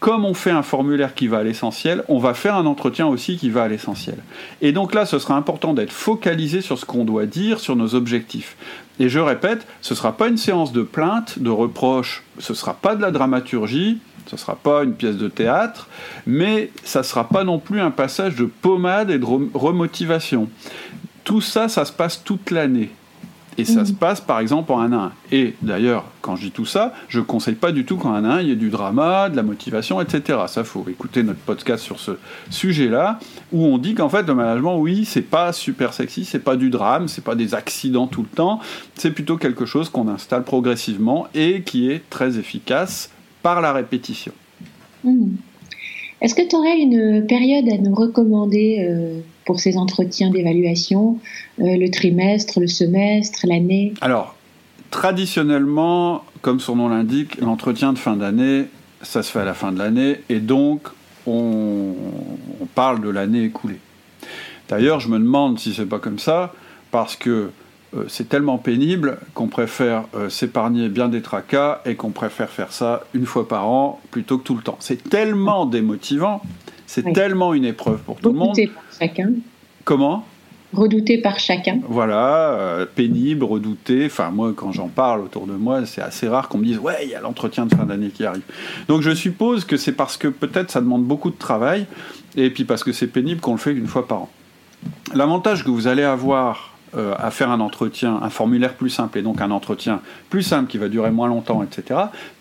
comme 0.00 0.24
on 0.24 0.34
fait 0.34 0.50
un 0.50 0.62
formulaire 0.62 1.14
qui 1.14 1.28
va 1.28 1.38
à 1.38 1.42
l'essentiel, 1.42 2.04
on 2.08 2.18
va 2.18 2.34
faire 2.34 2.56
un 2.56 2.66
entretien 2.66 3.06
aussi 3.06 3.36
qui 3.36 3.50
va 3.50 3.62
à 3.62 3.68
l'essentiel. 3.68 4.16
Et 4.60 4.72
donc 4.72 4.94
là, 4.94 5.06
ce 5.06 5.18
sera 5.18 5.34
important 5.34 5.72
d'être 5.72 5.92
focalisé 5.92 6.60
sur 6.60 6.78
ce 6.78 6.84
qu'on 6.84 7.04
doit 7.04 7.26
dire, 7.26 7.58
sur 7.58 7.74
nos 7.74 7.94
objectifs. 7.94 8.56
Et 9.00 9.08
je 9.08 9.18
répète, 9.18 9.66
ce 9.80 9.94
ne 9.94 9.96
sera 9.96 10.16
pas 10.16 10.28
une 10.28 10.36
séance 10.36 10.72
de 10.72 10.82
plainte, 10.82 11.38
de 11.38 11.50
reproche, 11.50 12.22
ce 12.38 12.52
ne 12.52 12.56
sera 12.56 12.74
pas 12.74 12.94
de 12.96 13.02
la 13.02 13.10
dramaturgie, 13.10 13.98
ce 14.26 14.36
ne 14.36 14.38
sera 14.38 14.56
pas 14.56 14.84
une 14.84 14.94
pièce 14.94 15.16
de 15.16 15.28
théâtre, 15.28 15.88
mais 16.26 16.70
ça 16.84 17.00
ne 17.00 17.04
sera 17.04 17.28
pas 17.28 17.44
non 17.44 17.58
plus 17.58 17.80
un 17.80 17.90
passage 17.90 18.36
de 18.36 18.44
pommade 18.44 19.10
et 19.10 19.18
de 19.18 19.26
remotivation. 19.54 20.48
Tout 21.24 21.40
ça, 21.40 21.68
ça 21.68 21.84
se 21.84 21.92
passe 21.92 22.22
toute 22.22 22.50
l'année. 22.50 22.90
Et 23.56 23.64
ça 23.64 23.82
mm. 23.82 23.86
se 23.86 23.92
passe 23.92 24.20
par 24.20 24.40
exemple 24.40 24.72
en 24.72 24.80
1 24.80 24.92
à 24.92 24.96
1. 24.96 25.12
Et 25.32 25.54
d'ailleurs, 25.62 26.04
quand 26.20 26.36
je 26.36 26.46
dis 26.46 26.50
tout 26.50 26.64
ça, 26.64 26.94
je 27.08 27.20
ne 27.20 27.24
conseille 27.24 27.54
pas 27.54 27.72
du 27.72 27.84
tout 27.84 27.96
qu'en 27.96 28.14
1 28.14 28.24
à 28.24 28.34
1, 28.34 28.40
il 28.42 28.48
y 28.48 28.52
ait 28.52 28.56
du 28.56 28.70
drama, 28.70 29.28
de 29.28 29.36
la 29.36 29.42
motivation, 29.42 30.00
etc. 30.00 30.38
Ça, 30.48 30.64
faut 30.64 30.84
écouter 30.88 31.22
notre 31.22 31.40
podcast 31.40 31.84
sur 31.84 32.00
ce 32.00 32.12
sujet-là, 32.50 33.18
où 33.52 33.64
on 33.64 33.78
dit 33.78 33.94
qu'en 33.94 34.08
fait, 34.08 34.26
le 34.26 34.34
management, 34.34 34.78
oui, 34.78 35.04
c'est 35.04 35.22
pas 35.22 35.52
super 35.52 35.92
sexy, 35.94 36.24
c'est 36.24 36.38
pas 36.38 36.56
du 36.56 36.70
drame, 36.70 37.08
c'est 37.08 37.24
pas 37.24 37.34
des 37.34 37.54
accidents 37.54 38.06
tout 38.06 38.22
le 38.22 38.28
temps, 38.28 38.60
c'est 38.94 39.10
plutôt 39.10 39.36
quelque 39.36 39.66
chose 39.66 39.88
qu'on 39.88 40.08
installe 40.08 40.44
progressivement 40.44 41.26
et 41.34 41.62
qui 41.62 41.90
est 41.90 42.08
très 42.10 42.38
efficace 42.38 43.10
par 43.42 43.60
la 43.60 43.72
répétition. 43.72 44.32
Mm. 45.04 45.34
Est-ce 46.20 46.34
que 46.34 46.48
tu 46.48 46.56
aurais 46.56 46.78
une 46.78 47.26
période 47.26 47.68
à 47.68 47.76
nous 47.76 47.94
recommander 47.94 48.86
euh, 48.88 49.20
pour 49.44 49.60
ces 49.60 49.76
entretiens 49.76 50.30
d'évaluation, 50.30 51.18
euh, 51.60 51.76
le 51.76 51.90
trimestre, 51.90 52.60
le 52.60 52.66
semestre, 52.66 53.40
l'année 53.44 53.94
Alors, 54.00 54.36
traditionnellement, 54.90 56.24
comme 56.40 56.60
son 56.60 56.76
nom 56.76 56.88
l'indique, 56.88 57.40
l'entretien 57.40 57.92
de 57.92 57.98
fin 57.98 58.16
d'année, 58.16 58.66
ça 59.02 59.22
se 59.22 59.30
fait 59.30 59.40
à 59.40 59.44
la 59.44 59.54
fin 59.54 59.72
de 59.72 59.78
l'année, 59.78 60.20
et 60.28 60.40
donc 60.40 60.88
on, 61.26 61.94
parle 62.74 63.00
de 63.00 63.08
l'année 63.08 63.44
écoulée. 63.44 63.78
D'ailleurs, 64.68 64.98
je 64.98 65.08
me 65.08 65.18
demande 65.18 65.58
si 65.58 65.74
c'est 65.74 65.86
pas 65.86 65.98
comme 65.98 66.18
ça, 66.18 66.52
parce 66.90 67.14
que 67.14 67.50
euh, 67.96 68.04
c'est 68.08 68.28
tellement 68.28 68.58
pénible 68.58 69.18
qu'on 69.34 69.46
préfère 69.46 70.04
euh, 70.14 70.28
s'épargner 70.28 70.88
bien 70.88 71.08
des 71.08 71.22
tracas 71.22 71.82
et 71.84 71.94
qu'on 71.94 72.10
préfère 72.10 72.48
faire 72.48 72.72
ça 72.72 73.04
une 73.14 73.26
fois 73.26 73.46
par 73.46 73.68
an 73.68 74.00
plutôt 74.10 74.38
que 74.38 74.44
tout 74.44 74.56
le 74.56 74.62
temps. 74.62 74.76
C'est 74.80 75.08
tellement 75.08 75.66
démotivant, 75.66 76.42
c'est 76.86 77.12
tellement 77.12 77.54
une 77.54 77.64
épreuve 77.64 77.98
pour 77.98 78.16
tout 78.16 78.32
le 78.32 78.38
monde. 78.38 78.56
Chacun. 78.98 79.32
Comment? 79.84 80.24
Redouté 80.72 81.18
par 81.18 81.38
chacun. 81.38 81.78
Voilà, 81.88 82.54
euh, 82.54 82.86
pénible, 82.86 83.44
redouté. 83.44 84.06
Enfin, 84.06 84.30
moi, 84.30 84.52
quand 84.56 84.72
j'en 84.72 84.88
parle 84.88 85.20
autour 85.20 85.46
de 85.46 85.52
moi, 85.52 85.86
c'est 85.86 86.02
assez 86.02 86.26
rare 86.26 86.48
qu'on 86.48 86.58
me 86.58 86.64
dise 86.64 86.78
Ouais, 86.78 87.04
il 87.04 87.10
y 87.10 87.14
a 87.14 87.20
l'entretien 87.20 87.66
de 87.66 87.74
fin 87.74 87.84
d'année 87.84 88.08
qui 88.08 88.24
arrive. 88.24 88.42
Donc, 88.88 89.02
je 89.02 89.14
suppose 89.14 89.64
que 89.64 89.76
c'est 89.76 89.92
parce 89.92 90.16
que 90.16 90.26
peut-être 90.26 90.70
ça 90.70 90.80
demande 90.80 91.04
beaucoup 91.04 91.30
de 91.30 91.38
travail 91.38 91.86
et 92.36 92.50
puis 92.50 92.64
parce 92.64 92.82
que 92.82 92.92
c'est 92.92 93.06
pénible 93.06 93.40
qu'on 93.40 93.52
le 93.52 93.58
fait 93.58 93.72
une 93.72 93.86
fois 93.86 94.08
par 94.08 94.22
an. 94.22 94.30
L'avantage 95.14 95.64
que 95.64 95.70
vous 95.70 95.86
allez 95.86 96.02
avoir 96.02 96.74
euh, 96.96 97.14
à 97.18 97.30
faire 97.30 97.50
un 97.50 97.60
entretien, 97.60 98.20
un 98.22 98.30
formulaire 98.30 98.74
plus 98.74 98.90
simple 98.90 99.18
et 99.18 99.22
donc 99.22 99.40
un 99.40 99.50
entretien 99.50 100.00
plus 100.30 100.42
simple 100.42 100.68
qui 100.68 100.78
va 100.78 100.88
durer 100.88 101.10
moins 101.10 101.28
longtemps, 101.28 101.62
etc., 101.62 102.00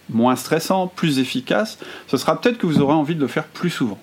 moins 0.09 0.35
stressant, 0.35 0.87
plus 0.87 1.19
efficace, 1.19 1.79
ce 2.07 2.17
sera 2.17 2.39
peut-être 2.39 2.57
que 2.57 2.67
vous 2.67 2.81
aurez 2.81 2.93
envie 2.93 3.15
de 3.15 3.21
le 3.21 3.27
faire 3.27 3.45
plus 3.45 3.69
souvent. 3.69 3.99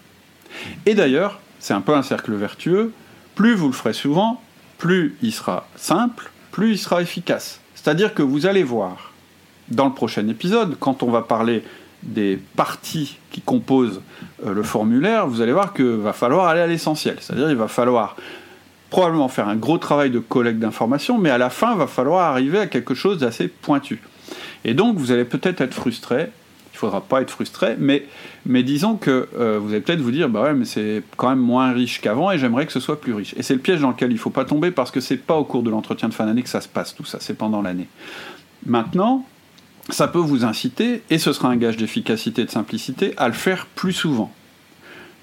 Et 0.86 0.94
d'ailleurs, 0.94 1.40
c'est 1.60 1.74
un 1.74 1.80
peu 1.80 1.94
un 1.94 2.02
cercle 2.02 2.34
vertueux, 2.34 2.92
plus 3.36 3.54
vous 3.54 3.68
le 3.68 3.72
ferez 3.72 3.92
souvent, 3.92 4.42
plus 4.78 5.16
il 5.22 5.32
sera 5.32 5.68
simple, 5.76 6.30
plus 6.50 6.72
il 6.72 6.78
sera 6.78 7.00
efficace. 7.00 7.60
C'est-à-dire 7.74 8.14
que 8.14 8.22
vous 8.22 8.46
allez 8.46 8.64
voir 8.64 9.12
dans 9.68 9.86
le 9.86 9.92
prochain 9.92 10.26
épisode, 10.28 10.76
quand 10.80 11.02
on 11.02 11.10
va 11.10 11.22
parler 11.22 11.62
des 12.02 12.40
parties 12.56 13.18
qui 13.30 13.40
composent 13.40 14.00
euh, 14.44 14.54
le 14.54 14.62
formulaire, 14.62 15.26
vous 15.26 15.42
allez 15.42 15.52
voir 15.52 15.74
qu'il 15.74 15.84
va 15.84 16.12
falloir 16.12 16.48
aller 16.48 16.60
à 16.60 16.66
l'essentiel. 16.66 17.16
C'est-à-dire 17.20 17.50
il 17.50 17.56
va 17.56 17.68
falloir 17.68 18.16
probablement 18.88 19.28
faire 19.28 19.48
un 19.48 19.56
gros 19.56 19.78
travail 19.78 20.10
de 20.10 20.18
collecte 20.18 20.58
d'informations, 20.58 21.18
mais 21.18 21.30
à 21.30 21.38
la 21.38 21.50
fin, 21.50 21.72
il 21.72 21.78
va 21.78 21.86
falloir 21.86 22.32
arriver 22.32 22.58
à 22.58 22.66
quelque 22.66 22.94
chose 22.94 23.18
d'assez 23.18 23.48
pointu. 23.48 24.02
Et 24.64 24.74
donc, 24.74 24.96
vous 24.96 25.12
allez 25.12 25.24
peut-être 25.24 25.60
être 25.60 25.74
frustré, 25.74 26.30
faudra 26.80 27.00
pas 27.00 27.22
être 27.22 27.30
frustré, 27.30 27.76
mais, 27.78 28.06
mais 28.46 28.62
disons 28.62 28.96
que 28.96 29.28
euh, 29.38 29.58
vous 29.60 29.70
allez 29.70 29.80
peut-être 29.80 30.00
vous 30.00 30.10
dire, 30.10 30.28
bah 30.28 30.42
ouais, 30.42 30.54
mais 30.54 30.64
c'est 30.64 31.02
quand 31.16 31.28
même 31.28 31.38
moins 31.38 31.72
riche 31.72 32.00
qu'avant 32.00 32.30
et 32.30 32.38
j'aimerais 32.38 32.66
que 32.66 32.72
ce 32.72 32.80
soit 32.80 33.00
plus 33.00 33.14
riche. 33.14 33.34
Et 33.36 33.42
c'est 33.42 33.54
le 33.54 33.60
piège 33.60 33.80
dans 33.80 33.90
lequel 33.90 34.10
il 34.10 34.14
ne 34.14 34.18
faut 34.18 34.30
pas 34.30 34.44
tomber 34.44 34.70
parce 34.70 34.90
que 34.90 35.00
c'est 35.00 35.16
pas 35.16 35.36
au 35.36 35.44
cours 35.44 35.62
de 35.62 35.70
l'entretien 35.70 36.08
de 36.08 36.14
fin 36.14 36.26
d'année 36.26 36.42
que 36.42 36.48
ça 36.48 36.60
se 36.60 36.68
passe, 36.68 36.94
tout 36.94 37.04
ça, 37.04 37.18
c'est 37.20 37.34
pendant 37.34 37.62
l'année. 37.62 37.88
Maintenant, 38.66 39.26
ça 39.90 40.08
peut 40.08 40.18
vous 40.18 40.44
inciter, 40.44 41.02
et 41.10 41.18
ce 41.18 41.32
sera 41.32 41.48
un 41.48 41.56
gage 41.56 41.76
d'efficacité 41.76 42.42
et 42.42 42.44
de 42.44 42.50
simplicité, 42.50 43.14
à 43.16 43.28
le 43.28 43.34
faire 43.34 43.66
plus 43.66 43.92
souvent 43.92 44.32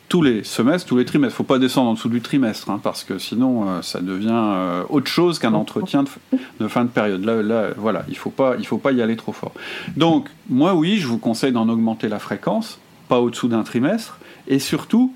tous 0.09 0.21
les 0.21 0.43
semestres, 0.43 0.87
tous 0.87 0.97
les 0.97 1.05
trimestres. 1.05 1.33
Il 1.33 1.41
ne 1.41 1.47
faut 1.47 1.53
pas 1.53 1.59
descendre 1.59 1.89
en 1.89 1.93
dessous 1.93 2.09
du 2.09 2.21
trimestre, 2.21 2.69
hein, 2.69 2.79
parce 2.81 3.03
que 3.03 3.17
sinon, 3.17 3.67
euh, 3.67 3.81
ça 3.81 4.01
devient 4.01 4.29
euh, 4.31 4.83
autre 4.89 5.07
chose 5.07 5.39
qu'un 5.39 5.53
entretien 5.53 6.03
de, 6.59 6.67
fin 6.67 6.85
de 6.85 6.89
période. 6.89 7.23
Là, 7.23 7.41
là 7.41 7.69
voilà, 7.77 8.03
il 8.07 8.13
ne 8.13 8.17
faut, 8.17 8.29
pas, 8.29 8.57
faut 8.63 8.77
pas 8.77 8.91
y 8.91 9.01
aller 9.01 9.17
trop 9.17 9.33
fort. 9.33 9.51
Donc, 9.95 10.29
moi, 10.49 10.73
oui, 10.73 10.97
je 10.97 11.07
vous 11.07 11.17
conseille 11.17 11.51
d'en 11.51 11.67
augmenter 11.67 12.07
la 12.07 12.19
fréquence, 12.19 12.79
pas 13.09 13.19
au-dessous 13.19 13.49
d'un 13.49 13.63
trimestre, 13.63 14.19
et 14.47 14.59
surtout, 14.59 15.13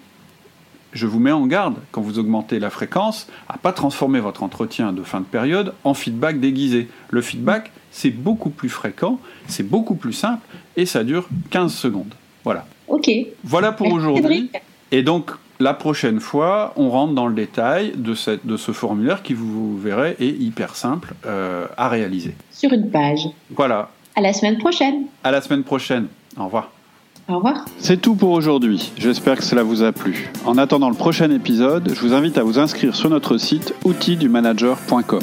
je 0.91 1.07
vous 1.07 1.19
mets 1.19 1.31
en 1.31 1.45
garde, 1.47 1.75
quand 1.91 2.01
vous 2.01 2.19
augmentez 2.19 2.59
la 2.59 2.69
fréquence, 2.69 3.27
à 3.47 3.57
pas 3.57 3.71
transformer 3.71 4.19
votre 4.19 4.43
entretien 4.43 4.91
de 4.91 5.03
fin 5.03 5.21
de 5.21 5.25
période 5.25 5.73
en 5.85 5.93
feedback 5.93 6.41
déguisé. 6.41 6.89
Le 7.11 7.21
feedback, 7.21 7.71
c'est 7.91 8.09
beaucoup 8.09 8.49
plus 8.49 8.69
fréquent, 8.69 9.19
c'est 9.47 9.63
beaucoup 9.67 9.95
plus 9.95 10.13
simple, 10.13 10.45
et 10.75 10.85
ça 10.85 11.05
dure 11.05 11.29
15 11.49 11.73
secondes. 11.73 12.13
Voilà. 12.43 12.65
Ok. 12.89 13.09
Voilà 13.45 13.71
pour 13.71 13.93
aujourd'hui. 13.93 14.49
Et 14.91 15.03
donc, 15.03 15.31
la 15.59 15.73
prochaine 15.73 16.19
fois, 16.19 16.73
on 16.75 16.89
rentre 16.89 17.13
dans 17.13 17.27
le 17.27 17.35
détail 17.35 17.93
de, 17.95 18.13
cette, 18.13 18.45
de 18.45 18.57
ce 18.57 18.71
formulaire 18.71 19.21
qui, 19.23 19.33
vous 19.33 19.77
verrez, 19.77 20.15
est 20.19 20.27
hyper 20.27 20.75
simple 20.75 21.13
euh, 21.25 21.67
à 21.77 21.87
réaliser. 21.87 22.35
Sur 22.51 22.73
une 22.73 22.89
page. 22.89 23.27
Voilà. 23.51 23.89
À 24.15 24.21
la 24.21 24.33
semaine 24.33 24.57
prochaine. 24.57 25.05
À 25.23 25.31
la 25.31 25.41
semaine 25.41 25.63
prochaine. 25.63 26.07
Au 26.37 26.45
revoir. 26.45 26.71
C'est 27.77 28.01
tout 28.01 28.15
pour 28.15 28.31
aujourd'hui. 28.31 28.91
J'espère 28.97 29.37
que 29.37 29.43
cela 29.43 29.63
vous 29.63 29.83
a 29.83 29.91
plu. 29.91 30.31
En 30.45 30.57
attendant 30.57 30.89
le 30.89 30.95
prochain 30.95 31.31
épisode, 31.31 31.91
je 31.93 31.99
vous 32.01 32.13
invite 32.13 32.37
à 32.37 32.43
vous 32.43 32.59
inscrire 32.59 32.95
sur 32.95 33.09
notre 33.09 33.37
site 33.37 33.73
outildumanager.com. 33.85 35.21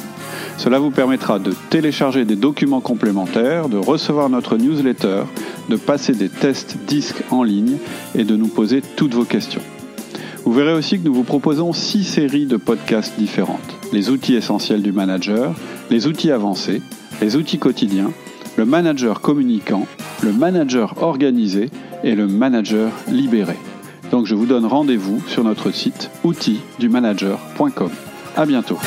Cela 0.57 0.79
vous 0.79 0.91
permettra 0.91 1.39
de 1.39 1.53
télécharger 1.71 2.25
des 2.25 2.37
documents 2.37 2.81
complémentaires, 2.81 3.69
de 3.69 3.77
recevoir 3.77 4.31
notre 4.31 4.57
newsletter, 4.57 5.25
de 5.69 5.77
passer 5.77 6.15
des 6.15 6.29
tests 6.29 6.79
disques 6.87 7.23
en 7.31 7.43
ligne 7.43 7.77
et 8.15 8.25
de 8.25 8.37
nous 8.37 8.49
poser 8.49 8.83
toutes 8.97 9.15
vos 9.15 9.25
questions. 9.25 9.63
Vous 10.45 10.53
verrez 10.53 10.73
aussi 10.73 10.99
que 10.99 11.05
nous 11.05 11.15
vous 11.15 11.25
proposons 11.25 11.73
six 11.73 12.05
séries 12.05 12.47
de 12.47 12.57
podcasts 12.57 13.19
différentes. 13.19 13.77
Les 13.93 14.09
outils 14.09 14.35
essentiels 14.35 14.83
du 14.83 14.93
manager, 14.93 15.55
les 15.91 16.07
outils 16.07 16.31
avancés, 16.31 16.81
les 17.21 17.37
outils 17.37 17.59
quotidiens, 17.59 18.11
le 18.57 18.65
manager 18.65 19.21
communicant, 19.21 19.87
le 20.23 20.33
manager 20.33 20.95
organisé 21.03 21.71
et 22.05 22.15
le 22.15 22.27
manager 22.27 22.93
libéré. 23.09 23.57
Donc 24.11 24.27
je 24.27 24.35
vous 24.35 24.47
donne 24.47 24.67
rendez-vous 24.67 25.23
sur 25.29 25.45
notre 25.45 25.71
site 25.71 26.11
outildumanager.com. 26.25 27.91
À 28.37 28.47
bientôt. 28.47 28.79